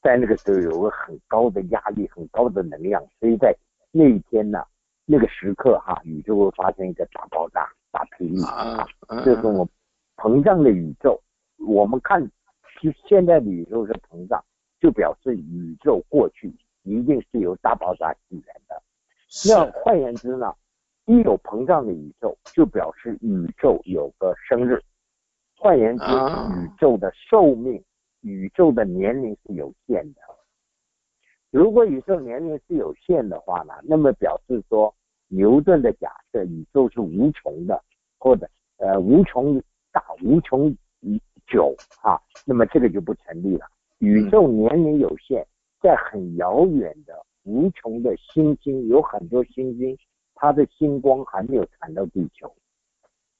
[0.02, 3.54] 在那个时候有个很高的压力，很高的能量，所以在
[3.92, 4.64] 那一天呢，
[5.04, 9.68] 那个时刻哈，宇宙会发生一个大爆炸大霹雳啊，啊，这是我
[10.16, 11.20] 膨胀的宇宙。
[11.66, 12.24] 我们看，
[12.80, 14.42] 就现在的宇宙是膨胀，
[14.80, 16.50] 就表示宇宙过去
[16.82, 18.82] 一定是由大爆炸起源的。
[19.46, 20.54] 那换言之呢，
[21.04, 24.82] 一有膨胀的宇宙，就表示宇宙有个生日。
[25.56, 27.84] 换言之，宇宙的寿命、
[28.20, 30.20] 宇宙的年龄是有限的。
[31.50, 34.94] 如果宇宙年龄是有限的话呢，那么表示说
[35.28, 37.82] 牛顿的假设宇宙是无穷的，
[38.18, 40.72] 或者呃无穷大、无穷
[41.46, 43.66] 久啊，那么这个就不成立了。
[43.98, 45.44] 宇宙年龄有限，
[45.80, 49.98] 在很遥远的无穷的星星，有很多星星，
[50.34, 52.54] 它的星光还没有传到地球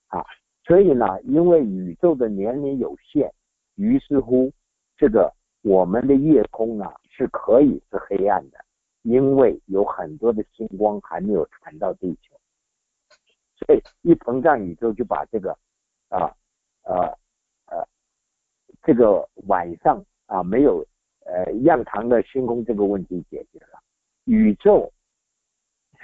[0.09, 0.25] 啊。
[0.65, 3.33] 所以呢，因为宇宙的年龄有限，
[3.77, 4.53] 于是乎，
[5.01, 5.33] 这个
[5.63, 8.63] 我们的夜空啊是可以是黑暗的，
[9.01, 12.39] 因为有很多的星光还没有传到地球。
[13.57, 15.57] 所以一膨胀，宇宙就把这个
[16.11, 16.31] 啊
[16.83, 16.95] 呃
[17.65, 17.83] 呃
[18.83, 20.87] 这个晚上啊没有
[21.25, 23.81] 呃亮堂的星空这个问题解决了。
[24.25, 24.93] 宇宙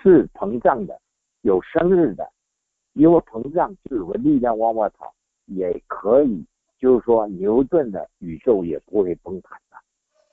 [0.02, 0.98] 是膨胀的，
[1.42, 2.26] 有生日的。
[2.94, 6.42] 因为膨胀就有个力量往外跑，也可以，
[6.87, 9.77] 就是说牛顿的宇宙也不会崩盘的，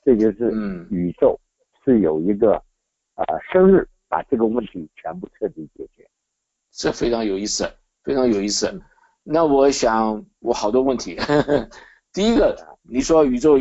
[0.04, 0.52] 这就是
[0.88, 1.36] 宇宙
[1.84, 2.52] 是有一个
[3.16, 6.08] 呃生日，把这个问题全部彻底解决，
[6.70, 7.68] 这非常有意思，
[8.04, 8.80] 非常有意思。
[9.24, 11.68] 那我想我好多问题，呵 呵
[12.12, 13.58] 第一个，你说宇宙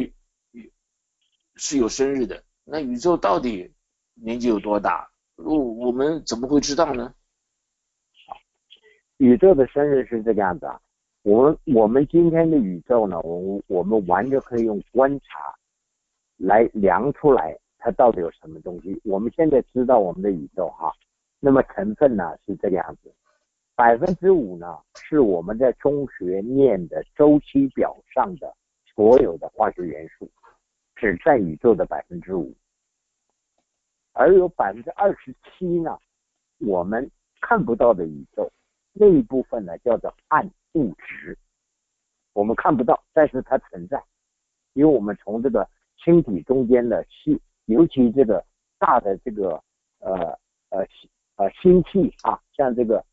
[1.55, 3.73] 是有生日的，那宇宙到底
[4.13, 5.09] 年纪有多大？
[5.37, 7.11] 我我们怎么会知道呢？
[9.17, 10.79] 宇宙的生日是这个样子啊，
[11.23, 15.55] 我们我们今天的宇宙呢，我我们完全可以用观察
[16.35, 18.99] 来量出来它到底有什么东西。
[19.05, 20.91] 我们现在知道我们的宇宙哈，
[21.39, 23.09] 那么成分呢是这个样子，
[23.73, 28.53] 百分之五呢是我们在中学念的周期表上的
[28.93, 30.29] 所有的化学元素，
[30.93, 32.53] 只占宇宙的百分之五，
[34.11, 35.97] 而有百分之二十七呢，
[36.59, 37.09] 我们
[37.39, 38.51] 看不到的宇宙。
[38.93, 41.37] 那一部分呢，叫做暗物质，
[42.33, 44.01] 我们看不到，但是它存在，
[44.73, 48.43] 因为我们从这个星体中间的气，尤其这个
[48.77, 49.61] 大的这个
[49.99, 50.37] 呃
[50.69, 53.03] 呃星呃星系啊，像这个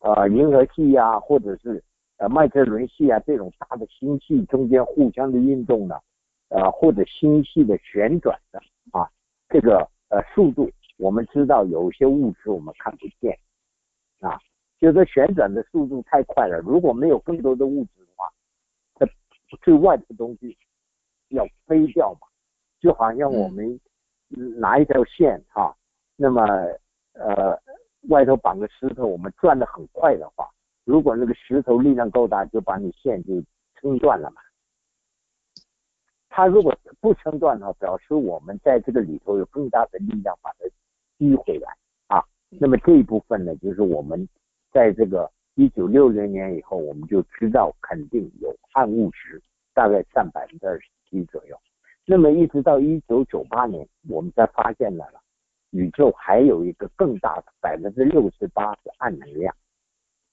[0.00, 1.82] 呃银河系啊，或者是
[2.18, 5.98] 呃麦哲伦系啊这种大的星系中间互相的运动呢，
[6.48, 8.60] 呃或者星系的旋转的
[8.92, 9.08] 啊，
[9.48, 13.38] 这个呃速度，我们知道有些物质我们看不见
[14.20, 14.38] 啊。
[14.80, 18.26] 就是旋转的速度太快了，如果没有更多的物质的话，
[18.94, 19.06] 它
[19.60, 20.56] 最外的东西
[21.28, 22.26] 要飞掉嘛，
[22.80, 23.78] 就好像我们
[24.58, 25.76] 拿一条线哈，
[26.16, 26.42] 那么
[27.12, 27.60] 呃
[28.08, 30.48] 外头绑个石头，我们转的很快的话，
[30.84, 33.34] 如果那个石头力量够大，就把你线就
[33.74, 34.40] 撑断了嘛。
[36.30, 40.64] 它如果不撑断的话，表示我们在这个里头有更大的力量把它
[41.18, 42.24] 击回来啊。
[42.48, 44.26] 那么这一部分呢，就是我们。
[44.72, 49.42] 在这个一九六零年以后，我们就知道肯定有暗物质，
[49.74, 51.58] 大概占百分之二十七左右。
[52.06, 55.20] 那么一直到一九九八年，我们才发现了了，
[55.70, 59.52] 宇宙还有一个更大的百分之六十八是暗能量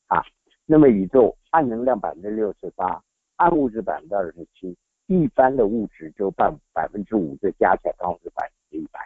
[0.06, 0.24] 啊。
[0.68, 3.02] 那么宇宙暗能量百分之六十八，
[3.38, 9.00] 暗物质百分之二十七，一般的物质就百百分之五，这加起来刚好是百分之一百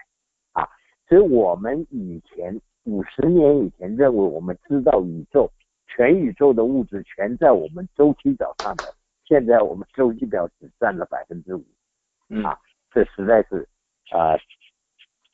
[0.52, 0.68] 啊。
[1.08, 2.60] 所以我们以前。
[2.86, 5.50] 五十年以前认为我们知道宇宙
[5.88, 8.84] 全宇宙的物质全在我们周期表上的，
[9.24, 11.64] 现在我们周期表只占了百分之五，
[12.44, 12.58] 啊，
[12.92, 13.68] 这实在是
[14.10, 14.36] 啊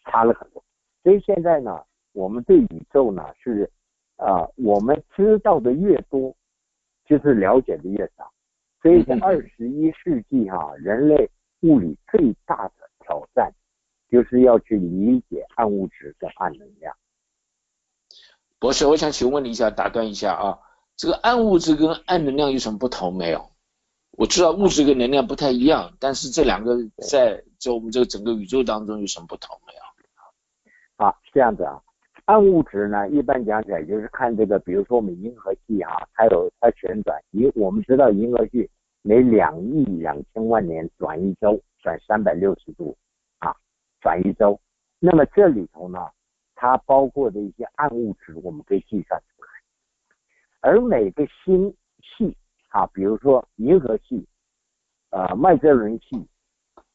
[0.04, 0.64] 差了很多。
[1.04, 1.82] 所以现在呢，
[2.12, 3.70] 我们对宇宙呢是
[4.18, 6.36] 啊，我们知道的越多，
[7.06, 8.30] 就是了解的越少。
[8.82, 11.30] 所以在二十一世纪哈，人类
[11.62, 13.52] 物理最大的挑战
[14.10, 16.94] 就是要去理解暗物质跟暗能量。
[18.60, 20.60] 博士，我想请问你一下，打断一下啊，
[20.96, 23.52] 这个暗物质跟暗能量有什么不同没有？
[24.12, 26.76] 我知道物质跟能量不太一样，但是这两个
[27.08, 31.06] 在在我们这个整个宇宙当中有什么不同没有？
[31.06, 31.80] 啊，这样子啊，
[32.26, 38.68] 暗物质呢，一般讲起来就是看这个，比如说我们银河系啊，它有它旋转，银我们知道银河系
[39.04, 42.98] 每两亿两千万年转一周，转三百六十度
[43.38, 43.56] 啊，
[44.02, 44.60] 转一周，
[44.98, 46.00] 那么这里头呢？
[46.60, 49.50] 它包括的一些暗物质，我们可以计算出来。
[50.60, 52.36] 而每个星系
[52.70, 54.28] 啊，比如说银河系、
[55.12, 56.28] 呃麦哲伦系、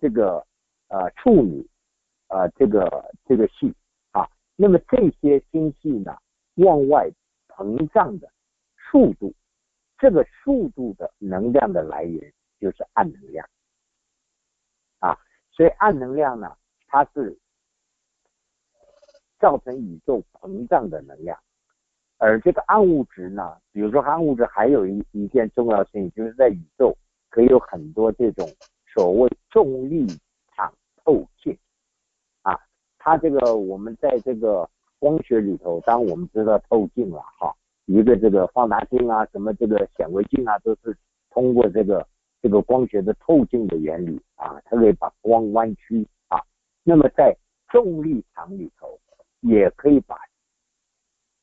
[0.00, 0.44] 这个
[0.88, 1.64] 呃处女、
[2.26, 3.72] 呃这个这个系
[4.10, 6.18] 啊，那么这些星系呢，
[6.56, 7.08] 往外
[7.46, 8.28] 膨胀的
[8.90, 9.32] 速度，
[9.96, 13.48] 这个速度的能量的来源就是暗能量
[14.98, 15.16] 啊，
[15.52, 16.56] 所以暗能量呢，
[16.88, 17.38] 它是
[19.42, 21.36] 造成宇宙膨胀的能量，
[22.18, 26.96] 而这个暗物质呢，比如说暗物质还有一一件重要性，就是在宇宙
[27.28, 28.48] 可以有很多这种
[28.94, 30.06] 所谓重力
[30.54, 30.72] 场
[31.04, 31.58] 透镜
[32.42, 32.56] 啊，
[32.98, 37.52] 它这个我们在这个光学里头，当我们知道透镜了哈。
[37.86, 40.96] 一个这个放大镜啊，什么这个显微镜啊，都是
[41.30, 42.06] 通过这个
[42.40, 46.38] 这个光学的透镜的原理啊，它可以把光弯曲啊。
[46.84, 47.36] 那么在
[47.68, 48.96] 重力场里头，
[49.42, 50.16] 也可以把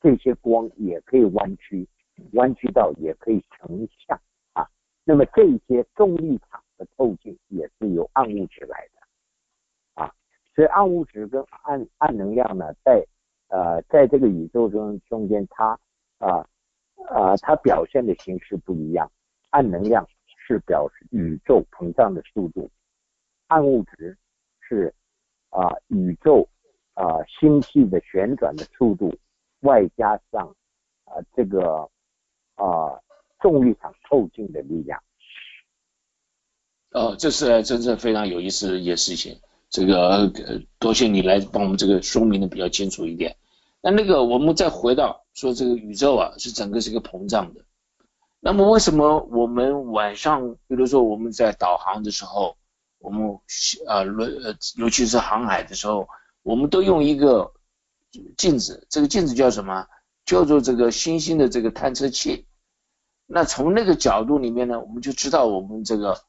[0.01, 1.87] 这些光也可以弯曲，
[2.33, 4.19] 弯曲到也可以成像
[4.51, 4.67] 啊。
[5.05, 10.13] 那么这些重力场的透镜也是由暗物质来的啊。
[10.53, 13.05] 所以暗物质跟暗暗能量呢，在
[13.47, 15.79] 呃在这个宇宙中中间它。
[16.17, 16.45] 啊
[17.07, 19.09] 啊，它表现的形式不一样。
[19.51, 22.69] 暗能量是表示宇宙膨胀的速度，
[23.47, 24.17] 暗物质
[24.59, 24.93] 是
[25.49, 26.45] 啊宇宙
[26.99, 29.15] 啊星系的旋转的速度，
[29.61, 30.53] 外加上
[31.05, 31.89] 啊这个
[32.55, 32.99] 啊
[33.39, 35.01] 重力场透镜的力量。
[36.91, 39.39] 哦，这是真正非常有意思的一件事情。
[39.69, 43.37] 这个呃多谢你来帮我们这个说明的比较清楚一点。
[43.81, 45.23] 那那个我们再回到。
[45.35, 47.63] 说这个宇宙啊是整个是一个膨胀的，
[48.41, 52.57] 那么为什么我们晚上，比如说我们在导航的时候，
[52.97, 53.39] 我们
[53.87, 56.09] 啊轮尤其是航海的时候，
[56.43, 57.53] 我们都用一个
[58.37, 59.87] 镜子，这个镜子叫什么？
[60.25, 62.45] 叫做这个星星的这个探测器。
[63.25, 66.19] 那从那个角度里面呢，我们就知道我们这个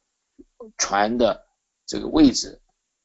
[0.78, 1.46] 船的
[1.86, 2.60] 这个位置。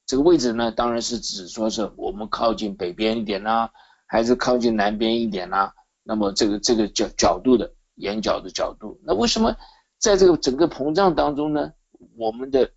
[0.05, 3.69] 这个位置呢，当然是指说是我们靠近北边一点呢，
[4.05, 5.71] 还是靠近南边一点呢？
[6.03, 9.55] 那么这个这个角角度的眼角的角度，那为什么
[9.97, 11.73] 在这个整个膨胀当中呢？
[12.17, 12.71] 我们的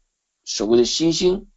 [0.44, 1.48] 所谓的星星，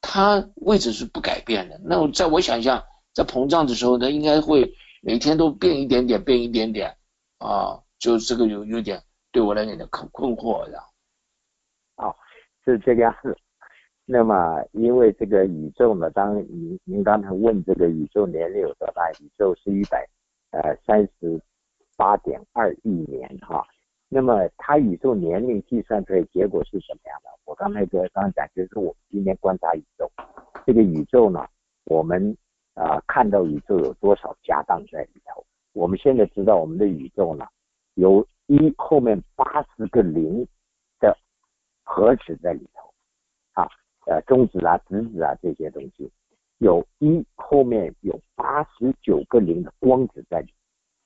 [0.00, 1.80] 它位置是不改变的。
[1.84, 2.82] 那在我想象，
[3.14, 6.96] 在膨胀的时候，它应该会每天都变一点点，变一点点
[7.38, 10.78] 啊，就这个有有点对我来讲的困困惑的。
[11.96, 12.14] 哦，
[12.64, 13.36] 是这个样子。
[14.04, 19.10] 那么因为这个宇宙呢，当您您刚才问这个宇宙年龄有多大？
[19.20, 20.08] 宇宙是一百。
[20.50, 21.38] 呃，三十
[21.94, 23.62] 八点二亿年哈，
[24.08, 27.28] 那么它宇宙年龄计算出来结果是什么样的？
[27.44, 30.10] 我刚才个刚刚讲，就是我们今天观察宇宙，
[30.64, 31.46] 这个宇宙呢，
[31.84, 32.36] 我们
[32.74, 35.44] 啊看到宇宙有多少家当在里头？
[35.74, 37.46] 我们现在知道我们的宇宙呢，
[37.94, 40.46] 有一后面八十个零
[40.98, 41.16] 的
[41.84, 42.92] 核子在里头，
[43.52, 43.68] 啊，
[44.06, 46.10] 呃，中子啊、质子啊这些东西。
[46.58, 50.52] 有一后面有八十九个零的光子在里，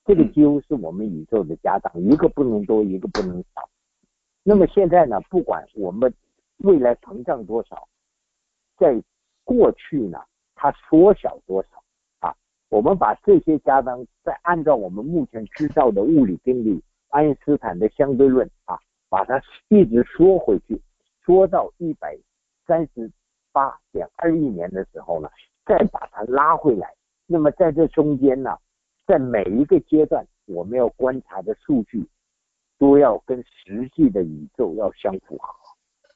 [0.05, 3.69] 这个几乎是我们宇宙的家当，一个不能多，一个不能少。
[4.43, 6.12] 那么现在呢，不管我们
[6.59, 7.88] 未来膨胀多少，
[8.77, 9.01] 在
[9.45, 10.19] 过去呢，
[10.55, 11.69] 它缩小多少
[12.21, 12.35] 啊？
[12.69, 20.81] 我们把这些家当再按照我们目前知道的物理定律，爱因斯坦的相对论啊，把它一直缩回去，
[21.25, 22.19] 缩到一百
[22.67, 23.11] 三十。
[23.55, 25.29] 八点二亿年的时候呢，
[25.67, 26.91] 再把它拉回来。
[27.27, 28.57] 那么在这中间呢，
[29.07, 32.07] 在每一个阶段，我们要观察的数据
[32.79, 35.55] 都要跟实际的宇宙要相符合。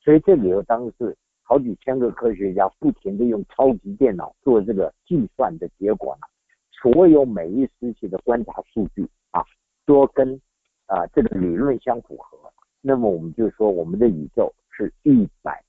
[0.03, 6.27] 所以这里头当时好几千个科学家不停的用超级电脑做这个计算的结果呢，
[6.71, 9.45] 所有每一时期的观察数据啊，
[9.85, 10.41] 都跟
[10.87, 12.39] 啊这个理论相符合。
[12.81, 15.63] 那么我们就说我们的宇宙是一百。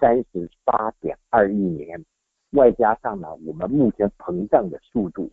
[0.00, 2.04] 三十八点二亿年，
[2.54, 5.30] 外加上呢，我们目前膨胀的速度，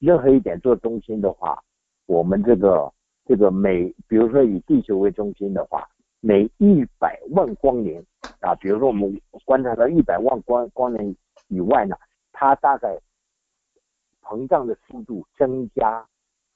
[0.00, 1.62] 任何一点做中心的话，
[2.06, 2.92] 我们这个
[3.26, 5.88] 这个每，比如说以地球为中心的话，
[6.20, 8.04] 每一百万光年
[8.40, 11.14] 啊，比如说我们观察到一百万光光年
[11.48, 11.94] 以外呢，
[12.32, 12.98] 它大概
[14.22, 16.04] 膨胀的速度增加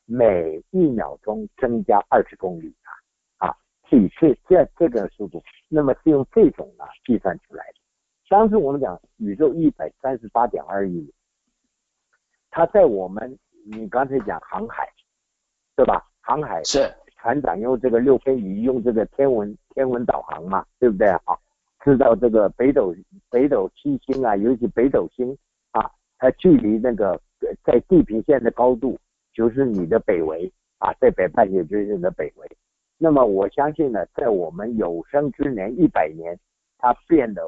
[0.07, 3.57] 每一秒钟增加二十公里啊啊。
[3.91, 7.75] 是是这这个速度，那么是用这种呢计算出来的。
[8.29, 11.13] 当时我们讲宇宙一百三十八点二亿年，
[12.57, 13.37] 它在我们
[13.67, 14.89] 你刚才讲航海，
[15.75, 16.07] 对吧？
[16.21, 21.19] 航海是船长用这个六分仪用这个天文天文导航嘛，对不对啊？
[21.83, 22.95] 知道这个北斗
[23.29, 25.37] 北斗七星啊，尤其北斗星
[25.73, 27.21] 啊，它距离那个
[27.65, 28.97] 在地平线的高度
[29.33, 30.49] 就是你的北纬
[30.79, 32.49] 啊，在北半球就是你的北纬。
[32.99, 36.39] 那么我相信呢，在我们有生之年一百年，
[36.79, 37.43] 它变得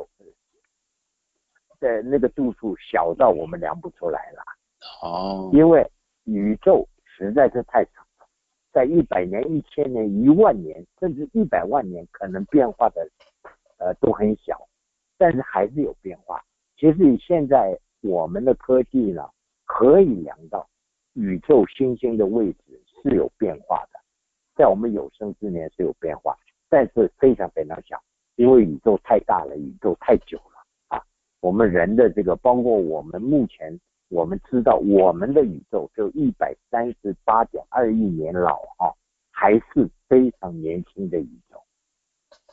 [1.78, 4.42] 的那个度数小到我们量不出来了。
[5.03, 5.87] 哦，因为
[6.24, 8.26] 宇宙实在是太长了，
[8.72, 13.09] 在一百年、一千年、一万年，甚至一百万年，可能变化的
[13.78, 14.59] 呃都很小，
[15.16, 16.43] 但是还是有变化。
[16.76, 19.28] 其实以现在我们的科技呢，
[19.64, 20.68] 可以量到
[21.14, 24.01] 宇宙星星的位置是有变化的，
[24.55, 26.37] 在我们有生之年是有变化，
[26.68, 28.03] 但是非常非常小，
[28.34, 31.03] 因为宇宙太大了，宇宙太久了啊。
[31.41, 33.78] 我们人的这个，包括我们目前。
[34.09, 38.94] 我们知道，我们的宇宙就一百三十八点二亿年老哈，
[39.32, 41.61] 还是非常年轻的宇宙。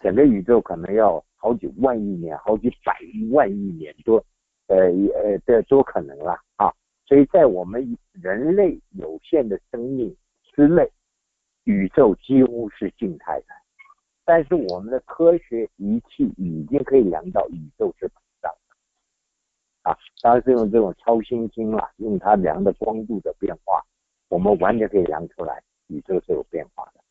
[0.02, 2.98] 整个宇宙可能要好几万亿年，好几百
[3.32, 4.18] 万亿年多，
[4.68, 4.78] 呃
[5.14, 6.74] 呃的多可能了啊。
[7.06, 10.16] 所以在我们人类有限的生命
[10.56, 10.90] 之内，
[11.66, 13.46] 宇宙几乎是静态的。
[14.26, 18.10] 但是我们的科学仪器已经可以量到宇宙是。
[19.84, 23.84] 啊，当然是用这种超新星啦，用它量的光度的变化，
[24.30, 27.02] 我们完全可以量出来宇宙是有变化的。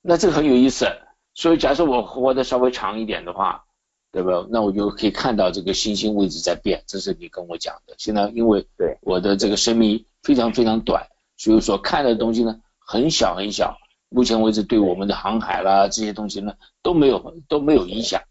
[0.00, 0.86] 那这个很有意思，
[1.34, 3.64] 所以假设我活得稍微长一点的话，
[4.12, 4.46] 对吧？
[4.50, 7.94] 那我就可以看到这个星星位置在变，这是你跟我讲的。
[7.98, 13.76] 现在因为对我的这个生命非常非常短，所以说看的东西呢很小很小，
[14.08, 18.22] 目前为止对我们的航海啦这些东西呢都没有都没有影响。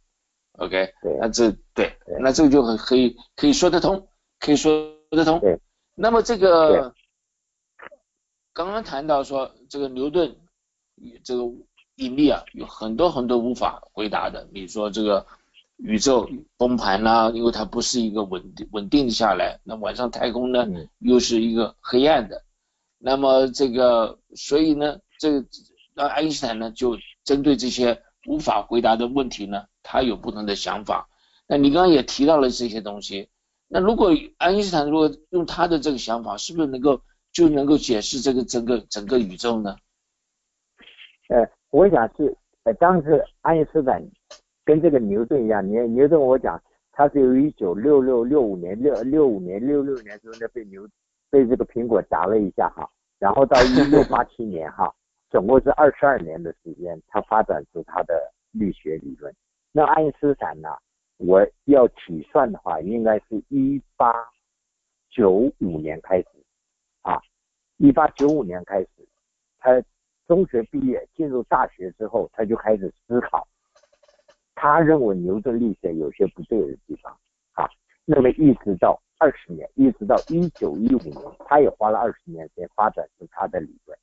[0.57, 0.91] OK，
[1.21, 4.07] 那这对，那这个就很可以可以说得通，
[4.39, 5.39] 可以说得通。
[5.39, 5.59] 对，
[5.93, 6.93] 那么这个
[8.53, 10.35] 刚刚谈到说这个牛顿
[11.23, 11.43] 这个
[11.97, 15.27] 引力啊，有很多很多无法回答的，比如说这个
[15.77, 16.27] 宇宙
[16.57, 22.43] 崩盘啦，因为它不是一个稳定稳定下来，那晚上太空呢又是一个黑暗的，
[22.97, 25.45] 那么这个所以呢，这个
[25.93, 29.65] 那爱因斯坦呢就针对这些无法回答的问题呢。
[29.81, 31.07] 他有不同的想法，
[31.47, 33.29] 那你刚刚也提到了这些东西，
[33.69, 36.99] 那如果爱因斯坦如果用他的这个想法，是不是能够
[37.31, 39.77] 就能够解释这个整个整个宇宙呢？
[41.29, 44.05] 呃，我想是，呃，当时爱因斯坦
[44.65, 46.61] 跟这个牛顿一样，牛牛顿我讲
[46.91, 50.85] 他是由一九六六六五年六六五年六六年时候呢被牛
[51.29, 54.93] 被这个苹果砸了一下哈，然后到一六八七年哈，
[55.29, 59.33] 总共是二十二年的时间，他发展出他的力学理论。
[59.71, 60.69] 那爱因斯坦呢？
[61.17, 64.13] 我要起算的话，应该是一八
[65.09, 66.27] 九五年开始
[67.01, 67.19] 啊，
[67.77, 68.89] 一八九五年开始，
[69.57, 69.83] 他
[70.27, 73.47] 中学毕业进入大学之后，他就开始思考，
[74.53, 77.11] 他认为牛顿力学有些不对的地方
[77.53, 77.67] 啊。
[78.05, 83.97] 那么一直到二十年，一直到一九一五年，他也花了二十年时间发展出他的理论。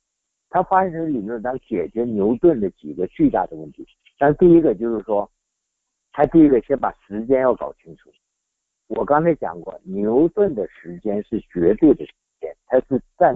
[0.49, 3.87] 他发展的理论能解决牛顿的几个巨大的问题，
[4.17, 5.29] 但第一个就是说。
[6.17, 8.09] 他第一个先把时间要搞清楚。
[8.87, 13.35] 我刚才讲过，牛顿的时间是绝对的时间，它是占，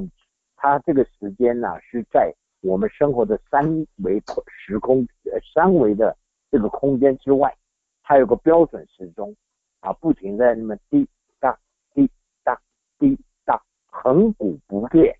[0.55, 6.15] 它这个时间呢是在我们生活的三维时空呃三维的
[6.49, 7.53] 这个空间之外，
[8.01, 9.35] 它有个标准时钟
[9.81, 11.05] 啊，不停在那么滴
[11.37, 11.59] 答
[11.93, 12.09] 滴
[12.45, 12.57] 答
[12.97, 15.13] 滴答，恒古不变，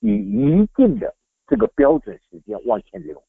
[0.00, 1.14] 以一定的
[1.48, 3.20] 这个标准时间往前流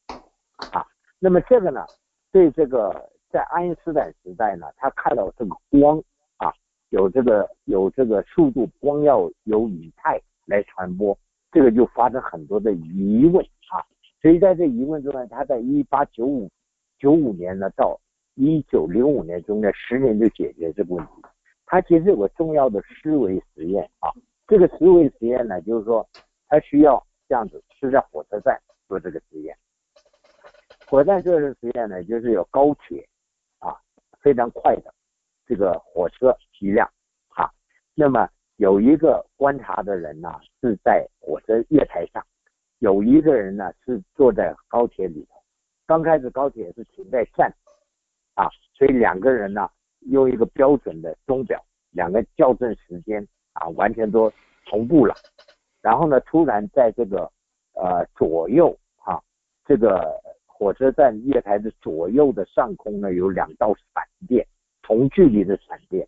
[0.70, 0.86] 啊。
[1.18, 1.84] 那么这个呢，
[2.30, 3.10] 对这个。
[3.32, 6.02] 在爱因斯坦时代呢，他看到这个光
[6.38, 6.52] 啊，
[6.88, 11.16] 有这个有这个速度，光要由以太来传播，
[11.52, 13.78] 这个就发生很多的疑问啊。
[14.20, 16.50] 所以在这疑问中呢，他在一八九五
[16.98, 17.96] 九五年呢到
[18.34, 21.12] 一九零五年中间十年就解决这个问题。
[21.66, 24.10] 他其实有个重要的思维实验啊，
[24.48, 26.04] 这个思维实验呢，就是说
[26.48, 27.00] 他需要
[27.30, 29.56] 这样子是在火车站做这个实验。
[30.88, 33.08] 火车站做这个实验呢，就是有高铁
[33.60, 33.72] 啊。
[34.20, 34.92] 非常快的
[35.46, 36.90] 这个火车一辆，
[37.28, 37.48] 啊，
[37.94, 40.28] 那么有一个观察的人呢
[40.60, 42.20] 是在火车月台上，
[42.80, 45.40] 有一个人呢是坐在高铁里头。
[45.86, 47.48] 刚开始高铁是停在站，
[48.34, 49.70] 啊，所以两个人呢
[50.00, 54.32] 用一个标准的钟表，两个校正时间啊，完全都
[54.66, 55.14] 同步了。
[55.82, 57.30] 然后呢，突然在这个
[57.74, 59.22] 呃左右哈
[59.66, 60.20] 这个。
[60.60, 64.46] 火车站月台的左右的上空呢，有两道闪电，
[64.82, 66.06] 同距离的闪电。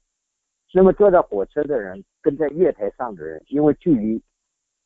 [0.75, 4.23] 那么坐在火车的人跟在月台上的人，因为距离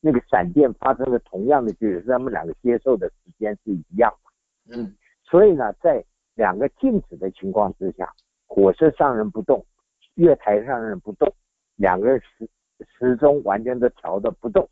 [0.01, 4.79] 那个闪电发生的同样的距离，他们两个接受的时间是一样的。
[4.79, 6.05] 嗯，所以呢，在
[6.37, 8.09] 两个静止的情况之下，
[8.47, 9.67] 火车上人不动，
[10.15, 11.29] 月台上人不动，
[11.75, 12.49] 两个人时
[12.97, 14.69] 时钟完全都调的不动，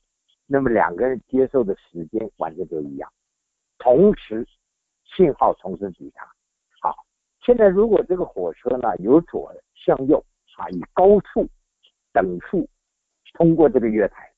[0.46, 3.12] 那么两个人接受的时间完全都一样，
[3.78, 4.46] 同时。
[5.16, 6.22] 信号同时抵达。
[6.80, 6.92] 好，
[7.40, 10.18] 现在如果这个火车呢由左向右
[10.56, 11.46] 啊，以高速
[12.12, 12.68] 等速
[13.34, 14.32] 通过这个月台，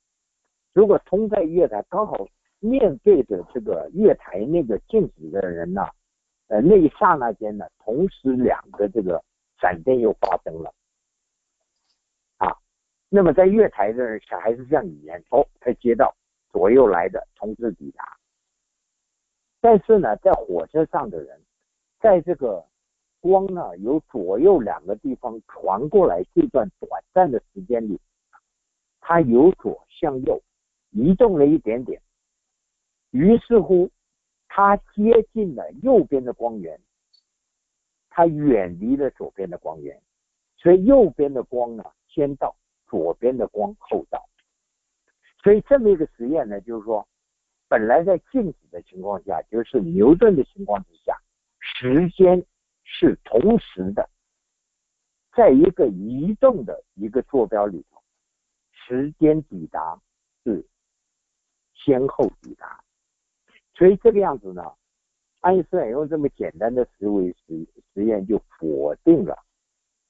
[0.74, 2.26] 如果通在月台刚好
[2.59, 5.86] 面对着这个月台那个镜子的人呢，
[6.48, 9.22] 呃，那一刹那间呢，同时两个这个
[9.59, 10.74] 闪电又发生了，
[13.09, 16.14] 那么在月台的人小孩子像语言，哦，他接到
[16.50, 18.16] 左右来的同时抵达，
[19.61, 21.40] 但是呢，在火车上的人，
[22.00, 22.64] 在这个
[23.20, 28.00] 光呢由左右两个地方传过来这段短暂的时间里，
[29.00, 30.42] 他由左向右
[30.90, 32.00] 移动了一点点。
[33.12, 33.88] 于是乎，
[34.48, 36.78] 它接近了右边的光源，
[38.11, 40.02] 它远离了左边的光源，
[40.57, 42.54] 所以右边的光呢先到，
[42.89, 44.28] 左边的光后到。
[45.43, 47.07] 所以这么一个实验呢，就是说，
[47.68, 51.16] 本来在静止的情况下，就是牛顿的情况之下，
[51.61, 52.45] 时间
[52.82, 54.09] 是同时的，
[55.34, 58.03] 在一个移动的一个坐标里头，
[58.72, 60.01] 时间抵达
[60.43, 60.66] 是
[61.74, 62.82] 先后抵达。
[63.74, 64.62] 所以这个样子呢，
[65.41, 69.37] 爱因斯坦用这么简单的思维实实验就否定了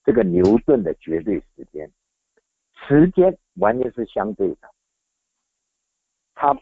[0.05, 1.91] 这个牛顿的绝对时间，
[2.77, 4.71] 时间完全是相对的，
[6.35, 6.57] 它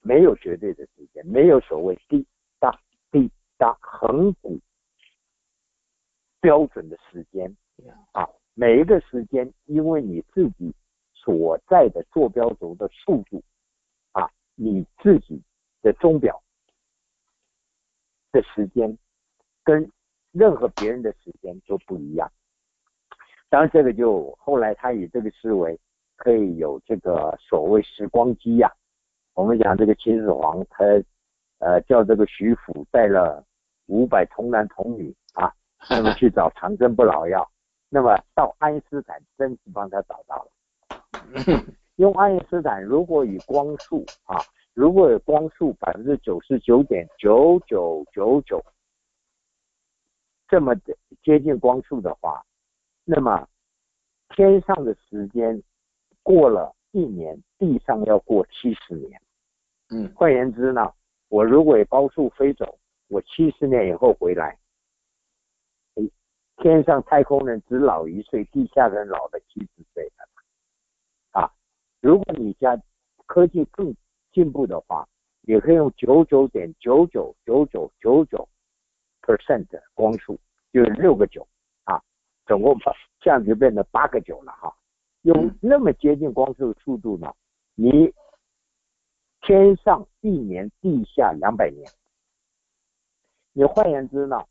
[0.00, 2.26] 没有绝对的时间，没有所谓滴
[2.58, 2.70] 答
[3.10, 4.58] 滴答恒古
[6.40, 7.56] 标准的时间
[8.12, 10.74] 啊，每一个时间因为你自己
[11.12, 13.42] 所在的坐标轴的速度
[14.12, 15.42] 啊，你自己
[15.82, 16.42] 的钟表。
[18.32, 18.98] 的时间
[19.64, 19.90] 跟
[20.30, 22.30] 任何别人的时间都不一样。
[23.56, 25.80] 当然，这个就后来他以这个思维
[26.14, 28.70] 可以有这个所谓时光机呀。
[29.32, 30.84] 我们讲这个秦始皇，他
[31.60, 33.42] 呃叫这个徐府带了
[33.86, 35.50] 五百童男童女啊，
[35.88, 37.50] 那么去找长生不老药，
[37.88, 40.50] 那么到爱因斯坦真是帮他找到了。
[41.96, 44.36] 用爱因斯坦如果以光速啊。
[44.74, 48.62] 如果有光速百分之九十九点九九九九
[50.46, 52.44] 这么的接近光速的话，
[53.08, 53.48] 那么
[54.30, 55.62] 天上的时间
[56.24, 59.22] 过了一年，地上要过七十年。
[59.90, 60.92] 嗯，换言之呢，
[61.28, 64.58] 我如果高速飞走，我七十年以后回来，
[66.56, 71.40] 天上太空人只老一岁，地下人老了七十岁了。
[71.40, 71.52] 啊，
[72.00, 72.76] 如果你家
[73.26, 73.94] 科技更
[74.32, 75.06] 进步的话，
[75.42, 78.48] 也可以用九九点九九九九九九
[79.22, 80.36] percent 的光速，
[80.72, 81.55] 就是六个九啊，
[82.46, 82.78] 总共
[83.20, 84.72] 这样就变成八个九了哈。
[85.22, 87.34] 用那么接近光速的速度呢，
[87.74, 88.12] 你
[89.42, 91.86] 天上一年，地下两百年。
[93.52, 94.42] 你换言之呢，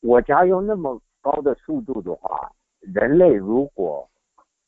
[0.00, 2.50] 我假如用那么高的速度的话，
[2.80, 4.08] 人类如果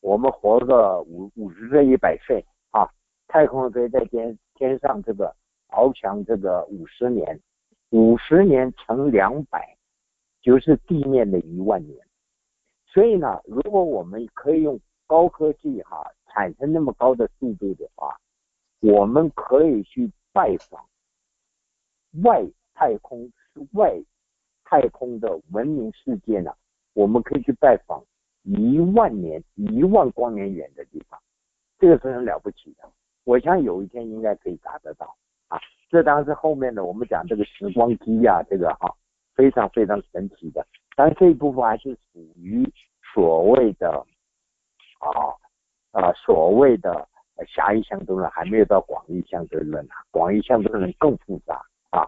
[0.00, 2.88] 我们活个五五十岁一百岁啊。
[3.30, 5.36] 太空可以在天天上这个
[5.68, 7.38] 翱翔这个五十年，
[7.90, 9.76] 五十年乘两百，
[10.40, 12.07] 就是地面的一万年。
[12.90, 18.18] 所以呢，如果我们可以用高科技哈产生那么高的速度的话，
[18.80, 20.84] 我们可以去拜访
[22.24, 22.42] 外
[22.74, 23.30] 太空
[23.72, 23.94] 外
[24.64, 26.52] 太空的文明世界呢，
[26.94, 28.02] 我们可以去拜访
[28.42, 31.20] 一万年一万光年远的地方，
[31.78, 32.88] 这个是很了不起的。
[33.24, 35.14] 我想有一天应该可以达得到
[35.48, 35.58] 啊！
[35.90, 38.94] 这当然是后面的我们讲这个时光机呀，这个哈
[39.34, 40.66] 非常非常神奇的。
[40.98, 42.68] 但这一部分还是属于
[43.14, 43.88] 所谓的
[44.98, 45.06] 啊
[45.92, 47.06] 啊所谓的
[47.46, 49.94] 狭义相对论，还没有到广义相对论啊。
[50.10, 52.04] 广义相对论更复杂啊。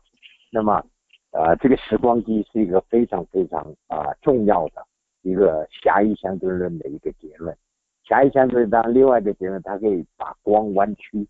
[0.51, 0.85] 那么
[1.31, 4.85] 呃，这个时光机是一个非常非常啊重要的
[5.23, 7.57] 一个狭义相对论的一个结论。
[8.03, 11.25] 狭义相对论当然另外一个结论，它可以把光弯曲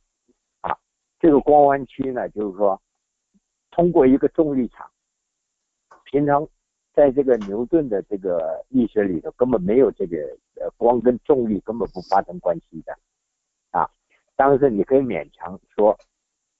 [0.63, 0.75] 啊。
[1.19, 2.81] 这个光弯曲呢，就是说
[3.71, 4.91] 通过一个重力场，
[6.05, 6.49] 平常
[6.93, 10.17] 在这个牛顿的这个力学里头根本没有这个
[10.61, 12.93] 呃光跟重力根本不发生关系的
[13.71, 13.89] 啊。
[14.37, 15.97] 当时你可以勉强说，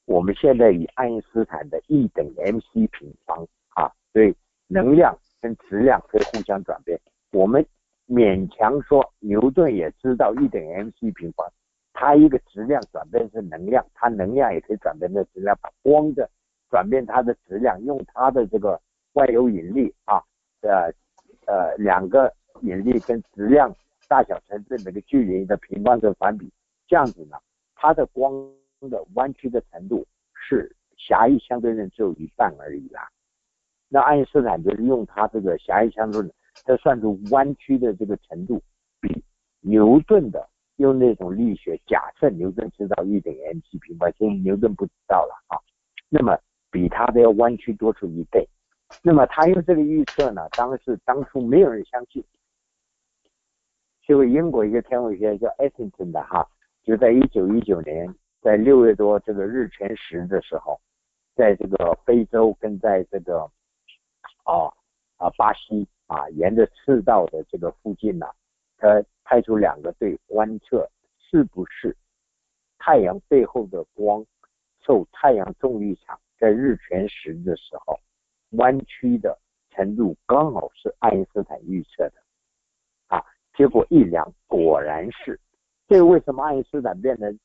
[0.07, 4.35] 我们现在以爱因斯坦的 E 等于 mc 平方啊，所以
[4.69, 7.01] 能量跟质量可以互相转变。
[7.33, 7.65] 我们
[8.09, 11.47] 勉强说，牛顿也知道 E 等于 mc 平方，
[11.93, 16.29] 它一个质量转变成能量，它能量也可以转变成质量，把光的
[16.69, 18.81] 转变它的质量，用它的这个
[19.13, 20.23] 万有引力啊，
[20.63, 20.93] 呃
[21.47, 22.33] 呃两个
[22.63, 23.75] 引力跟质量
[24.09, 26.51] 大小成这么个距离的平方成反比，
[26.87, 27.37] 这样子呢，
[27.75, 28.33] 它的光
[28.91, 33.09] 的弯曲的程度是狭义相对论只有一半而已啦。
[33.89, 36.33] 那爱因斯坦就是用他这个狭义相对论。
[36.65, 38.61] 他算出弯曲的这个程度，
[39.01, 39.25] 比
[39.61, 40.47] 牛顿的
[40.77, 45.57] 用那种力学，假设牛顿知道 E 等于 mc 平方，其实牛顿不知道了啊。
[46.09, 46.37] 那么
[46.71, 48.47] 比他的要弯曲多出一倍。
[49.03, 52.25] 那么他用这个预测呢，当时当初没有人相信。
[54.07, 56.47] 结果英国一个天文学家叫艾森顿的哈，
[56.83, 60.81] 就在一九一九年，在六月多这个日全食的时候，
[61.37, 63.43] 在这个非洲跟在这个
[64.45, 64.67] 啊
[65.17, 68.27] 啊巴西啊沿着赤道的这个附近呢，
[68.77, 71.97] 他派出两个队观测是不是
[72.79, 74.27] 太阳背后的光
[74.85, 77.97] 受太阳重力场在日全食的时候
[78.51, 79.39] 弯曲的
[79.71, 82.15] 程度刚好是爱因斯坦预测的。
[83.09, 83.25] 啊
[83.55, 85.39] 结果一量，果然是。
[85.89, 87.39] 这个为什么爱因斯坦变成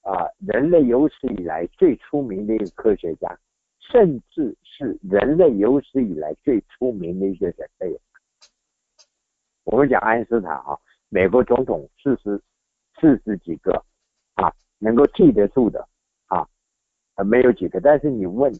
[0.00, 3.38] 啊人类有史以来最出名的一个科学家，
[3.78, 8.00] 甚至是人类有史以来最出名的一个人类？
[9.64, 10.76] 我们讲爱因斯坦啊，
[11.08, 12.40] 美国总统四十
[12.98, 13.84] 四十几个
[14.34, 15.86] 啊，能够记得住的
[16.26, 16.44] 啊，
[17.24, 17.80] 没有几个。
[17.80, 18.52] 但是你问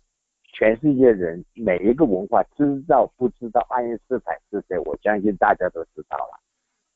[0.53, 4.78] 全世界人，每一个文化知道不知道爱因斯坦是谁？
[4.80, 6.38] 我相信大家都知道了。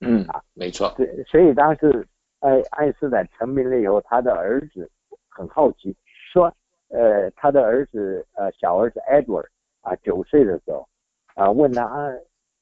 [0.00, 0.92] 嗯啊，没错。
[0.96, 2.06] 对，所以当时
[2.40, 4.88] 爱爱因斯坦成名了以后，他的儿子
[5.28, 5.96] 很好奇，
[6.32, 6.52] 说，
[6.88, 9.46] 呃，他的儿子呃小儿子 Edward
[9.80, 10.86] 啊九岁的时候
[11.34, 12.10] 啊问他啊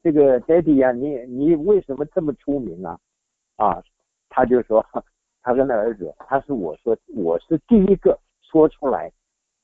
[0.03, 2.97] 这个 Daddy 呀，你你为什么这么出名啊？
[3.57, 3.83] 啊，
[4.29, 4.85] 他就说
[5.43, 9.11] 他跟他儿子，他是我说我是第一个说出来，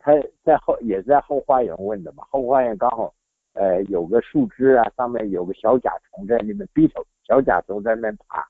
[0.01, 3.15] 他在后也在后花园问的嘛，后花园刚好。
[3.53, 8.47] 呃，有个树枝啊，上面有个小甲虫在那边低头，小甲虫在那边爬。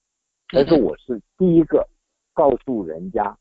[0.52, 1.88] 但是我是第一个
[2.34, 3.34] 告诉人家，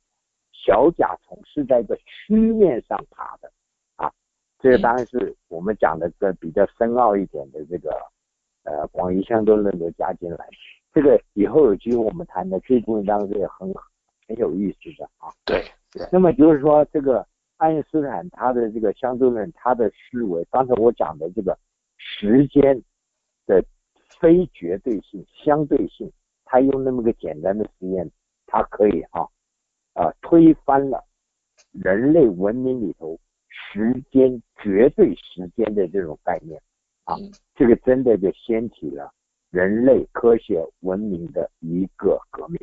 [0.53, 3.51] 小甲虫是在一个曲面上爬的
[3.97, 4.09] 啊。
[4.57, 7.91] 这个当然是我们讲的个比较深奥一点的这个
[8.63, 10.47] 呃广义相对论都加进来。
[10.93, 13.69] 这个以后有机会我们谈的这部分当然是也很
[14.29, 15.27] 很有意思的啊。
[15.43, 16.07] 对对。
[16.09, 17.27] 那么就是说这个。
[17.59, 21.57] 爱因斯坦他的这个相对论，他的思维，刚才我讲的这个
[21.97, 22.81] 时间
[23.45, 23.63] 的
[24.19, 26.09] 非绝对性、相对性，
[26.45, 28.09] 他用那么个简单的实验，
[28.47, 29.27] 他可以啊
[29.93, 31.05] 啊推翻了
[31.73, 36.61] 人类文明里头时间绝对时间的这种概念
[37.03, 37.15] 啊，
[37.55, 39.13] 这个真的就掀起了
[39.51, 42.59] 人类科学文明的一个革命。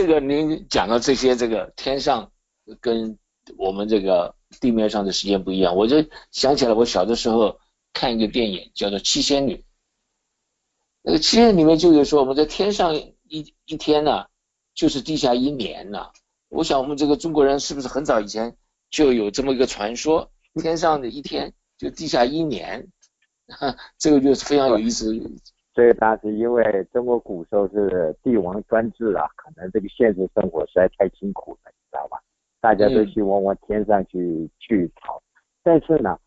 [0.00, 2.32] 这个您讲到这些，这个天上
[2.80, 3.18] 跟
[3.58, 7.60] 我们这个地面上的时间不一样，我就想起来我小的时候
[7.92, 9.56] 看一个电影叫做《七仙女》，
[11.02, 14.24] 那个七仙女里面就有说我们在天上一一天呢，
[14.74, 16.06] 就是地下一年呢。
[16.48, 18.56] 我想我们这个中国人是不是很早以前
[18.90, 22.88] 就有这么一个传说，天上的一天就地下一年，
[23.98, 25.14] 这个就是非常有意思。
[25.72, 32.20] 所以当时因为中国古时候是帝王专制啊，可能这个现实生活实在太辛苦了，你知道吧？
[32.60, 35.22] 大家都希望往天上去去跑。
[35.62, 36.18] 但是呢，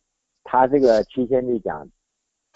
[0.44, 1.88] 他这个七仙女讲，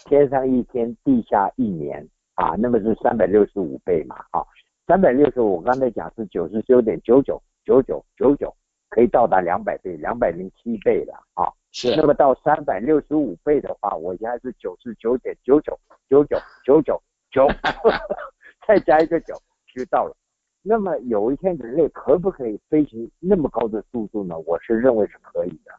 [0.06, 4.42] 天上一天，地下一年啊，那么是三百六十五倍嘛，啊，
[4.86, 8.54] 三百六十五，我刚才讲是九十九点九九九九九九，
[8.88, 11.52] 可以到达两百倍，两百零七倍了啊。
[11.70, 17.46] 是，那么到三百六十五倍的话，我现在是九十九点九九九九九九九，
[18.66, 19.34] 再加一个九
[19.74, 20.16] 就到了。
[20.62, 24.36] 那么有一天人类可不可以飞行那么高的速度呢？
[24.40, 25.72] 我是认为是可以的。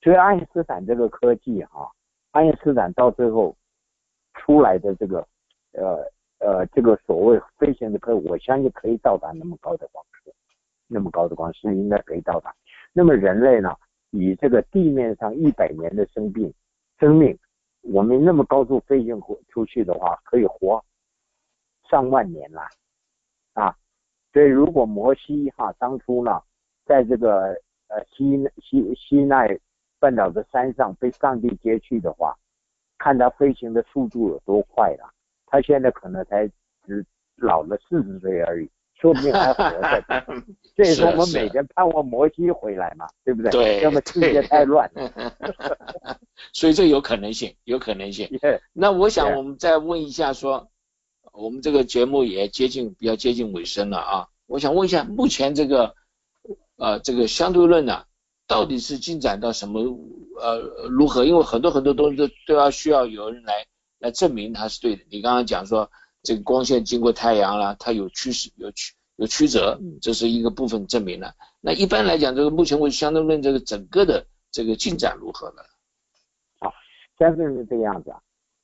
[0.00, 1.90] 所以爱因斯坦这个科技哈，
[2.30, 3.54] 爱因斯坦到最后
[4.34, 5.26] 出来的这个
[5.72, 6.04] 呃
[6.38, 10.32] 呃这个所谓飞行的科，我相信可以到达那么高的光速，
[10.86, 12.54] 那么高的光速应该可以到达。
[12.92, 13.74] 那么人类呢？
[14.10, 16.52] 以这个地面上一百年的生病
[16.98, 17.38] 生命，
[17.82, 20.82] 我们那么高速飞行出出去的话，可以活
[21.90, 22.62] 上万年了
[23.54, 23.76] 啊！
[24.32, 26.42] 所以如果摩西哈当初呢，
[26.84, 27.56] 在这个
[27.88, 29.58] 呃西西西奈
[29.98, 32.36] 半岛的山上被上帝接去的话，
[32.98, 35.12] 看他飞行的速度有多快了，
[35.46, 36.46] 他现在可能才
[36.84, 37.04] 只
[37.36, 38.70] 老了四十岁而已。
[38.98, 40.04] 说不定还活着，
[40.74, 43.50] 这也是我们每天盼望摩西回来嘛，对不对？
[43.50, 45.12] 对，要么世界太乱了。
[46.52, 48.28] 所以这有可能性，有可能性。
[48.72, 50.68] 那我想我们再问一下，说
[51.32, 55.94] 我们这个节目也接近比较接近尾声了啊，我想问一下，目前这个
[56.76, 58.04] 呃这个相对论呢，
[58.46, 59.80] 到底是进展到什么
[60.40, 61.26] 呃如何？
[61.26, 63.66] 因为很多很多东西都都要需要有人来
[63.98, 65.02] 来证明它是对的。
[65.10, 65.90] 你刚刚讲说
[66.26, 71.32] 这个光线经过太阳了，它有趋势有曲有曲折，这是一个部分证明了。
[71.60, 75.62] 那一般来讲，这个目前为止相对论这个整个的这个进展如何呢？
[76.58, 76.72] 好
[77.16, 78.20] 相对论是这个样子啊，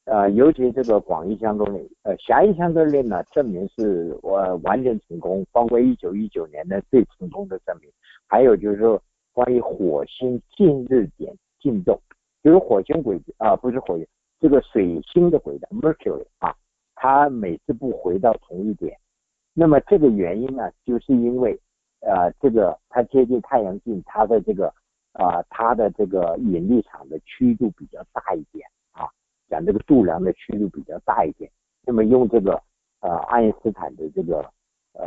[0.07, 7.89] 呃，尤其这个广义相对论，呃，狭义相对论呢，证明是我完全成功，包括一九一九年的最成功的证明。
[8.27, 9.01] 还有就是说，
[9.33, 11.97] 关于火星近日点进动，
[12.43, 14.07] 就是火星轨啊，不是火星，
[14.41, 16.53] 这个水星的轨道 Mercury 啊，
[17.03, 18.97] 它每次不回到同一点，
[19.53, 21.59] 那么这个原因呢，就是因为
[22.01, 24.73] 呃，这个它接近太阳镜，它的这个。
[25.15, 29.05] 啊，它的这个引力场的曲度比较大一点啊，
[29.47, 31.51] 讲这个度量的曲度比较大一点。
[31.85, 32.59] 那么用这个
[33.01, 34.39] 呃爱因斯坦的这个
[34.95, 35.05] 呃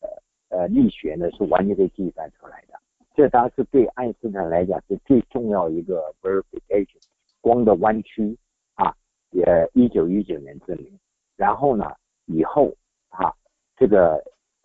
[0.00, 0.08] 呃
[0.50, 2.78] 呃力学呢，是完全可以计算出来的。
[3.16, 7.02] 这当时对爱因斯坦来讲是最重要一个 verification，
[7.40, 8.38] 光的弯曲
[8.76, 8.94] 啊，
[9.32, 9.44] 也
[9.74, 10.96] 一九一九年证明。
[11.38, 11.94] 然后呢，
[12.26, 12.70] 以后
[13.08, 13.32] 啊，
[13.78, 14.22] 这个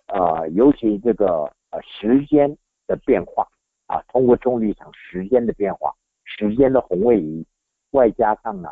[0.08, 2.54] 呃尤其这个呃时间
[2.88, 3.48] 的变化。
[3.86, 5.94] 啊，通过重力场时间的变化，
[6.24, 7.46] 时间的红位移，
[7.92, 8.70] 外加上呢，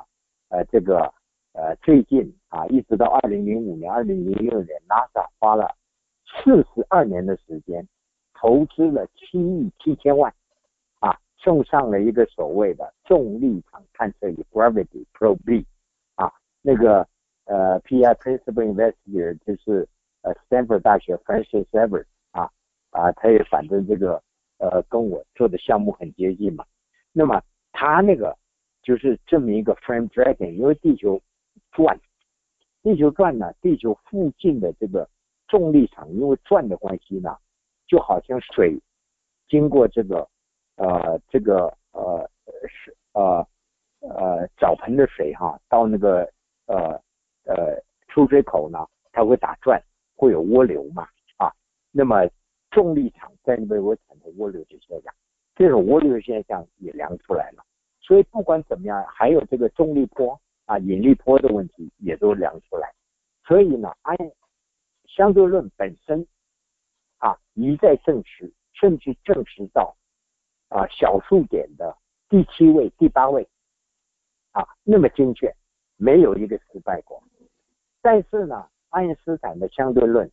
[0.47, 1.14] 呃，这个
[1.52, 5.76] 呃，最近啊，一直到二零零五年、二零零六年，NASA 花了
[6.26, 7.86] 四十二年的时间，
[8.34, 10.34] 投资了七亿七千万，
[11.02, 15.66] 啊，送上了一个所谓的重力场探测仪 Gravity Probe
[16.16, 16.32] 啊，
[16.62, 17.06] 那个
[17.46, 19.88] 呃，PI Principal Investigator 就是
[20.22, 22.50] 呃，Stanford 大学 Francis e v e r 啊，
[22.92, 24.22] 啊，他也反正这个。
[24.64, 26.64] 呃，跟我做的项目很接近嘛。
[27.12, 28.38] 那么他那个
[28.84, 31.20] 就是证明一个 frame dragging，因为地球
[31.72, 32.00] 转，
[32.84, 35.10] 地球转呢，地球附近的这个
[35.48, 37.36] 重力场因为转的关系呢，
[37.88, 38.80] 就好像水
[39.50, 40.30] 经过这个
[40.76, 42.30] 呃这个呃
[42.70, 43.44] 是呃
[44.02, 46.32] 呃澡盆的水哈，到那个
[46.68, 47.02] 呃
[47.56, 48.80] 呃出水口呢，
[49.12, 49.82] 它会打转，
[50.16, 51.52] 会有涡流嘛啊，
[51.91, 52.28] 那么。
[52.74, 55.14] 重力场在那边会产生涡流的现象，
[55.56, 57.62] 这种涡流现象也量出来了。
[57.99, 62.89] 所以不管怎么样，还有这个重力波啊、引力波的问题也都量出来。
[63.45, 64.16] 所以呢，按
[65.04, 66.26] 相对论本身
[67.18, 69.93] 啊一再证实，甚至证实到
[70.70, 71.93] 啊小数点的
[72.30, 73.45] 第七位、第八位
[74.52, 75.54] 啊那么精确，
[75.97, 77.22] 没有一个失败过。
[78.02, 80.30] 但是呢，爱因斯坦的相对论。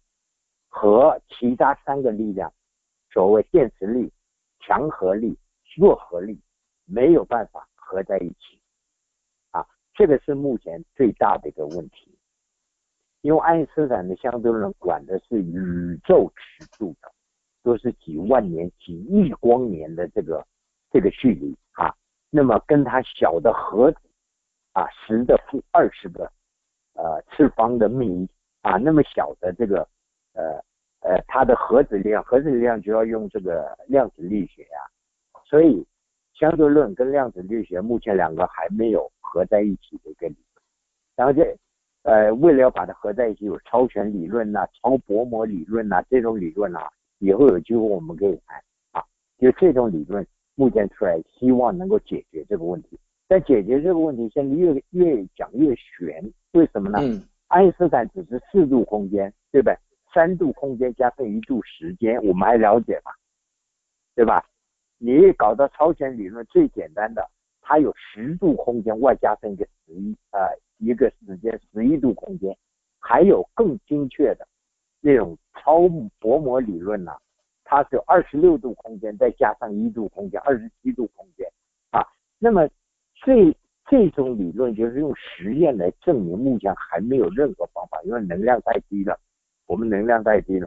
[0.70, 2.52] 和其他三个力量，
[3.10, 4.12] 所谓电磁力、
[4.60, 5.36] 强合力、
[5.78, 6.38] 弱合力，
[6.84, 8.60] 没有办法合在一起，
[9.50, 12.14] 啊，这个是目前最大的一个问题。
[13.22, 17.10] 因为爱因斯坦的相对论管的是宇宙尺度的，
[17.62, 20.46] 都是几万年、几亿光年的这个
[20.90, 21.92] 这个距离啊，
[22.28, 23.98] 那么跟它小的核子
[24.72, 26.30] 啊，十的负二十个
[26.98, 28.28] 呃次方的米
[28.60, 29.88] 啊，那么小的这个。
[30.34, 30.62] 呃
[31.00, 34.78] 呃，它的核子量，核子量就要用这个量子力学呀，
[35.44, 35.86] 所以
[36.34, 40.64] 相对论跟量子力学目前两个还没有合在一起的一个理论。
[41.16, 41.56] 然后这
[42.02, 46.80] 呃，为了要把它合在一起，有超弦理论呐、超薄膜理论呐这种理论呐，
[47.18, 48.60] 以后有机会我们可以谈
[48.92, 49.02] 啊。
[49.38, 50.26] 就这种理论
[50.56, 52.98] 目前出来，希望能够解决这个问题。
[53.28, 56.98] 但解决这个问题，现在越越讲越悬，为什么呢？
[57.48, 59.76] 爱因斯坦只是四度空间，对不对？
[60.14, 63.12] 三度空间加上一度时间，我们还了解吗？
[64.14, 64.42] 对吧？
[64.96, 70.48] 你搞到超弦理论最简单的，它有十度空间外加上一个十一啊
[70.78, 72.56] 一个时间十一度空间，
[72.98, 74.48] 还有更精确的
[75.00, 75.82] 那种超
[76.18, 77.12] 薄膜理论呢，
[77.62, 81.46] 它是有二十六度空间再加上一度空间，二十七度空间
[81.90, 82.02] 啊。
[82.38, 82.68] 那么
[83.24, 83.56] 这
[83.86, 89.18] 这种理论就是用实验来证明，目前还没有任何方法，因为能量太低了。
[89.66, 90.66] 我们能量太低了，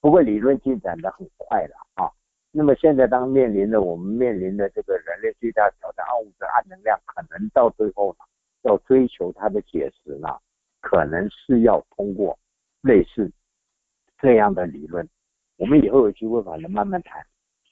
[0.00, 2.08] 不过理论进展的很快了啊。
[2.52, 8.24] 那么现在当面临着我们面临的这个人类最大挑战，暗物质、暗能量，可能到最后呢，
[8.62, 10.28] 要追求它的解释呢，
[10.80, 12.38] 可能是要通过
[12.80, 13.28] 类似
[14.20, 15.08] 这样的理论。
[15.56, 17.20] 我们以后有机会反正慢慢谈。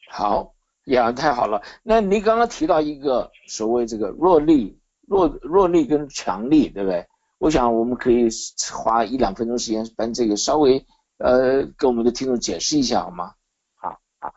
[0.09, 0.53] 好，
[0.87, 1.63] 呀，太好了。
[1.83, 7.07] 那您刚刚提到一个所谓这个弱力、弱弱力跟强力，对不对？
[7.39, 8.29] 我想我们可以
[8.73, 10.85] 花一两分钟时间，把这个稍微
[11.19, 13.33] 呃给我们的听众解释一下，好吗？
[13.75, 14.33] 好，好，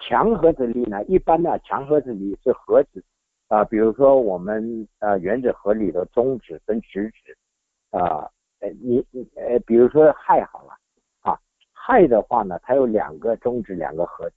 [0.00, 3.04] 强核子力呢，一般呢，强核子力是核子
[3.48, 8.28] 啊，比如说我们呃原子核里的中子跟质子，啊，
[8.60, 9.04] 呃你
[9.36, 10.76] 呃比如说氦好了
[11.20, 11.38] 啊，
[11.74, 14.36] 氦的话呢，它有两个中子两个核子，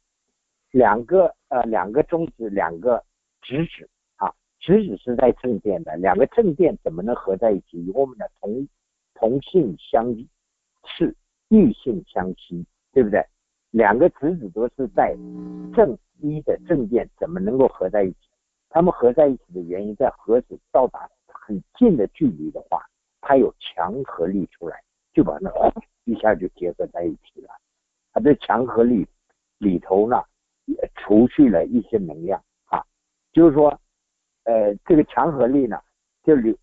[0.72, 3.03] 两个呃两个中子两个
[3.41, 7.78] 质子啊，质子是在正电的，两个正电怎么能合在一起？
[7.78, 8.67] 与我们的同
[9.13, 10.15] 同性相
[10.84, 11.15] 斥，
[11.49, 13.24] 异性相吸，对不对？
[13.72, 15.15] 两个质子都是在
[15.74, 18.17] 正一的正电，怎么能够合在一起？
[18.69, 22.86] 它们合在一起的原因，在核子到达很近的距离的话，
[23.19, 24.82] 它有强合力出来，
[25.13, 25.49] 就把那
[26.05, 27.49] 一下就结合在一起了。
[28.13, 29.05] 它的强合力
[29.57, 30.22] 里头呢，
[30.95, 32.84] 除去了一些能量啊，
[33.32, 33.69] 就是说，
[34.43, 35.80] 呃，这个强合力呢，
[36.24, 36.57] 就里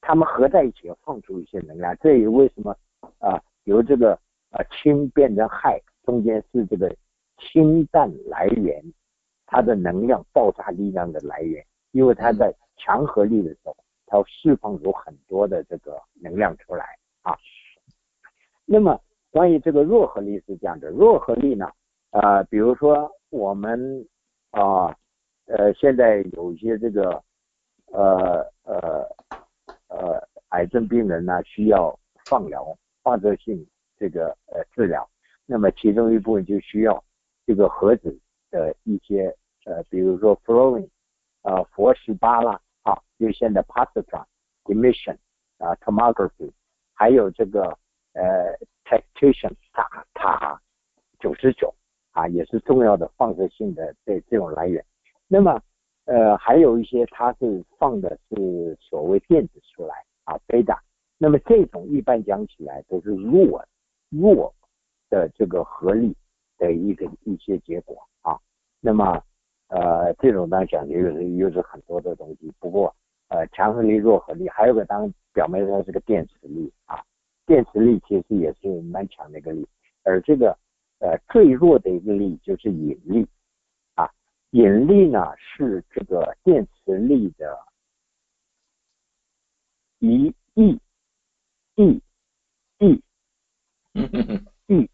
[0.00, 1.96] 它们合在一起放出一些能量。
[2.00, 2.76] 这也为什么
[3.18, 4.12] 啊，由这个
[4.50, 6.94] 啊氢变成氦，中间是这个
[7.38, 8.82] 氢弹来源。
[9.54, 16.86] 它的能量爆炸力量的来源，因为它在强合力的时候，它要释放出很多的这个能量出来
[17.20, 17.36] 啊。
[18.64, 18.98] 那么
[19.30, 21.70] 关于这个弱合力是这样的，弱合力呢，
[22.12, 24.06] 呃，比如说我们
[24.50, 24.94] 啊，
[25.46, 27.22] 呃，现在有一些这个
[27.86, 29.08] 呃呃
[29.88, 33.66] 呃癌症病人呢需要放疗，放射性
[33.98, 35.08] 这个呃治疗，
[35.46, 37.02] 那么其中一部分就需要
[37.46, 38.16] 这个核子
[38.50, 39.34] 的一些。
[39.64, 40.88] 呃，比如说 flowing，
[41.42, 44.24] 啊，佛十八啦，啊，就现在 positron
[44.64, 45.16] emission，
[45.58, 46.50] 啊，tomography，
[46.92, 47.78] 还有这个
[48.12, 50.60] 呃，tactician 塔塔
[51.20, 51.72] 九十九，
[52.12, 54.82] 啊，也是重要的放射性的这这种来源。
[55.28, 55.60] 那么，
[56.04, 59.94] 呃，还有一些它是放的是所谓电子出来，
[60.24, 60.80] 啊贝塔。
[61.18, 63.64] 那么这种一般讲起来都是弱
[64.10, 64.52] 弱
[65.08, 66.14] 的这个合力
[66.58, 68.38] 的一个一些结果啊。
[68.80, 69.22] 那么
[69.68, 72.94] 呃，这种呢讲究又是又是很多的东西，不过
[73.28, 77.02] 呃，强合力、弱合力，还有个当表面上是个电磁力啊，
[77.46, 79.66] 电磁力其实也是蛮强的一个力，
[80.02, 80.54] 而这个
[81.02, 83.26] 呃最弱的一个力就是引力
[83.96, 84.08] 啊，
[84.50, 87.58] 引力呢是这个电磁力的
[89.98, 90.80] 一亿
[91.74, 92.00] 亿
[92.76, 93.02] 亿
[94.68, 94.88] 亿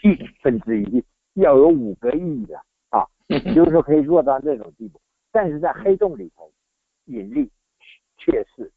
[0.00, 3.06] 亿分之一，要有五个亿的啊。
[3.54, 6.50] 就是说可以弱到这种地步，但是在黑洞里头，
[7.04, 7.50] 引力
[8.16, 8.72] 却是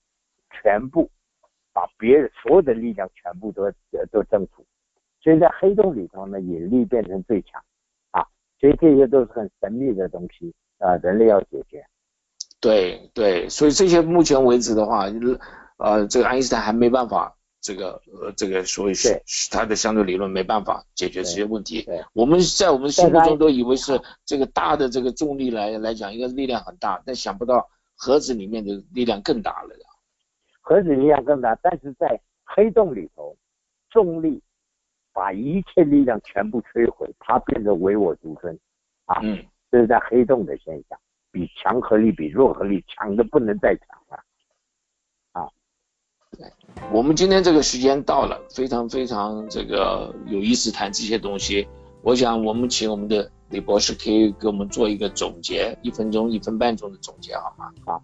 [0.52, 1.10] 全部
[1.74, 3.72] 把别人所有的力量全部都
[4.12, 4.66] 都征服，
[5.28, 7.62] 所以在黑洞里头呢，引力变成最强
[8.12, 8.26] 啊，
[8.62, 11.86] 所以这些都是很神秘的东西啊，人类要解决。
[12.62, 15.08] 对对，所以这些目前为止的话，
[15.80, 17.34] 呃，这个爱因斯坦还没办法。
[17.60, 19.22] 这个呃，这个所以是
[19.52, 21.86] 他的相对理论没办法解决这些问题。
[22.14, 27.68] 我们在我们心目中都以为是这个大的这个重力来来讲，应该是力量很大，但想不到
[27.98, 29.76] 盒子里面的力量更大了。
[30.62, 33.36] 盒子力量更大，但是在黑洞里头，
[33.90, 34.42] 重力
[35.18, 38.56] 把一切力量全部摧毁，它变得唯我独尊
[39.06, 39.20] 啊！
[39.24, 41.00] 嗯，这是在黑洞的现象，
[41.32, 44.24] 比强合力比弱合力强的不能再强了
[45.32, 45.50] 啊！
[46.38, 46.48] 对。
[46.92, 51.68] 我们今天这个时间到了，非常非常这个有意思谈这些东西。
[52.04, 57.74] 我想我们请我们的李博士可以给我们做一个总结，一分钟、一分半钟的总结，好吗？
[57.84, 58.04] 好，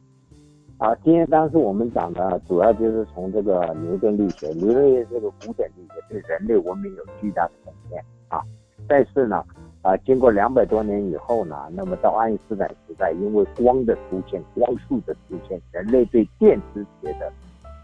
[0.84, 8.41] 好，今天当时我们讲的主要就是从这个牛顿力学，牛顿这个古典力学对人类文明有巨大的贡献啊。
[8.86, 9.41] 但是呢，
[9.81, 17.31] 啊，经过两百多年以后呢，那么到爱因斯坦时代，因为光的出现、光速的出现，人类对电磁学的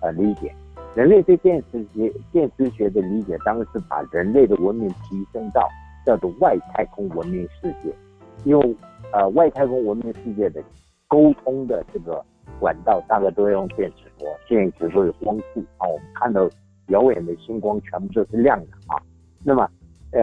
[0.02, 0.54] 呃理解。
[0.94, 5.66] 人类对电磁学、电磁学的理解，当时把人类的文明提升到
[6.06, 7.96] 叫做外太空文明世界，
[8.44, 8.76] 因为
[9.14, 10.62] 呃外太空文明世界的
[11.08, 12.22] 沟通的这个
[12.60, 16.50] 管道大概都要用电磁波，电磁波有光速啊，我们看到
[16.88, 18.96] 遥远的星光全部都是亮的啊。
[19.44, 19.70] 那么
[20.12, 20.22] 呃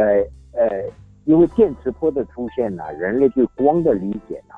[0.52, 0.84] 呃，
[1.24, 4.54] 因为电磁波的出现呢，人类对光的理解呢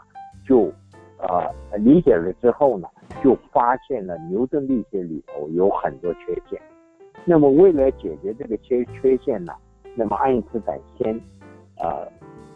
[0.47, 0.73] 就。
[1.21, 2.87] 呃，理解了之后呢，
[3.25, 6.63] 就发现了牛顿力学里头有很多缺陷。
[7.25, 9.53] 那么为了解决这个缺缺陷呢，
[9.97, 11.21] 那么爱因斯坦先，
[11.79, 12.07] 呃，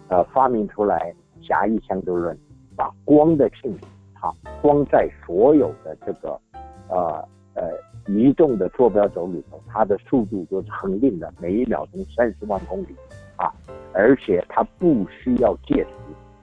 [0.07, 2.39] 呃发明出来狭义相对论，
[2.77, 3.87] 把光的性质，
[4.23, 6.41] 啊，光在所有的这个，
[6.89, 7.69] 呃呃
[8.07, 12.97] 移动的坐标轴里头，它的速度都是恒定的，每一秒钟三十万公里，
[13.37, 13.53] 啊，
[13.93, 15.91] 而且它不需要介质，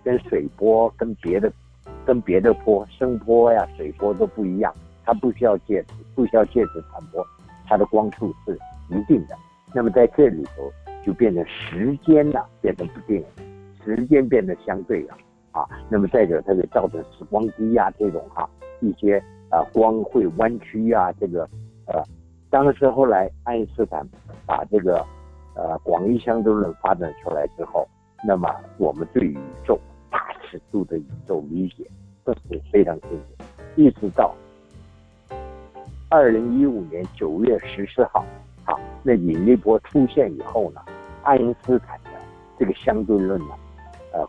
[0.04, 1.52] 跟水波跟别的。
[2.06, 4.74] 跟别的波、声波呀、水波都不一样，
[5.06, 7.26] 它不需要介质，不需要介质传播，
[7.68, 8.58] 它的光速是
[8.90, 9.36] 一定的。
[9.76, 10.72] 那么在这里头
[11.06, 13.24] 就变成时间呢变得不定，
[13.84, 15.18] 时间变得相对了。
[15.60, 15.68] 啊。
[15.90, 18.50] 那么再者，它会造成时光机呀这种哈
[18.80, 19.18] 一些
[19.50, 21.48] 啊光会弯曲啊这个
[21.88, 22.04] 呃，
[22.50, 24.08] 当时后来爱因斯坦
[24.46, 25.06] 把这个
[25.56, 27.88] 呃广义相对论发展出来之后，
[28.26, 29.80] 那么我们对宇宙
[30.10, 31.84] 大尺度的宇宙理解
[32.24, 33.44] 更是非常清楚，
[33.76, 34.34] 一直到
[36.10, 38.26] 二零一五年九月十四号，
[38.66, 40.82] 啊，那引力波出现以后呢，
[41.24, 42.10] 爱因斯坦的
[42.58, 43.56] 这个相对论呢，
[44.14, 44.28] 呃，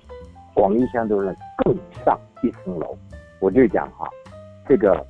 [0.54, 1.34] 广义相对论
[1.64, 1.74] 更
[2.04, 2.96] 上一层楼。
[3.40, 4.08] 我就讲哈，
[4.68, 5.06] 这个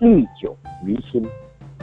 [0.00, 1.22] 历久弥新，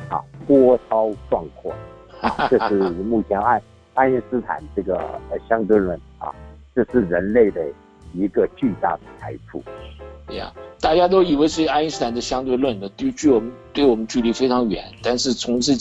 [0.10, 1.72] 啊，波涛壮阔，
[2.20, 3.62] 啊， 这是目前爱
[3.94, 4.98] 爱因斯坦这个
[5.30, 6.34] 呃相对论啊，
[6.76, 7.62] 这是人类的
[8.14, 9.64] 一个巨大的财富。
[10.34, 14.86] 呀，大家都以为是爱因斯坦的相对论的，对距我们对我们距离非常远。
[15.04, 15.74] 但是从这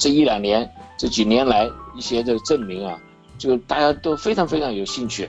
[0.00, 2.98] 这一两年这几年来一些的证明啊，
[3.36, 5.28] 就大家都非常非常有兴趣。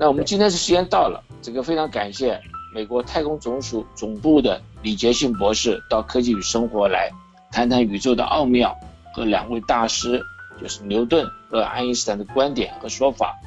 [0.00, 2.40] 那我们今天是时间到了，这个非常感谢
[2.74, 7.10] 美国太空总署总部的李杰信博士到科技与生活来
[7.52, 8.74] 谈谈宇宙的奥妙
[9.14, 10.24] 和两位大师
[10.58, 13.38] 就是牛顿和爱因斯坦的观点和说法。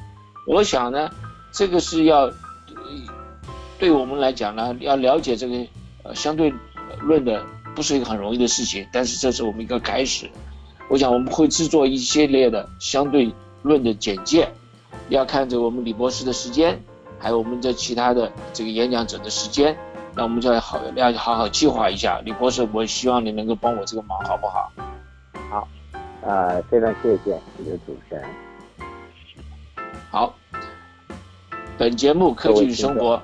[0.46, 1.10] 我想呢，
[1.50, 2.30] 这个是要。
[3.80, 5.66] 对我们来讲呢，要了解这个
[6.04, 6.54] 呃相对
[7.00, 7.44] 论的
[7.74, 10.30] 不是一个很容易的事情，但是这是我们一个开始。
[10.88, 14.48] 我想我们会制作一系列的相对论的简介，
[15.08, 16.80] 要看着我们李博士的时间，
[17.18, 19.76] 还有我们的其他的这个演讲者的时间，
[20.14, 22.20] 那我们就要好要好好计划一下。
[22.24, 24.72] 李博士，我希望你能够帮我这个忙，好不好？
[25.50, 25.68] 好，
[26.22, 28.24] 呃，非常谢谢你的主持人。
[30.10, 30.34] 好，
[31.76, 33.16] 本节目《科技与生活》。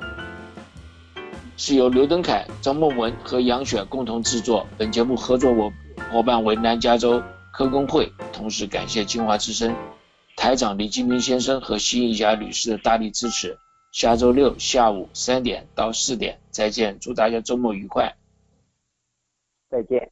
[1.62, 4.66] 是由刘登凯、张梦文和杨雪共同制作。
[4.78, 5.70] 本节目合作我
[6.10, 7.22] 伙伴为南加州
[7.52, 9.76] 科工会，同时感谢清华之声
[10.41, 13.59] 台长李金明先生和辛义霞女士的大力支持。
[13.93, 18.16] 下周六下午三点到四点再见，祝大家周末愉快，
[19.68, 20.11] 再见。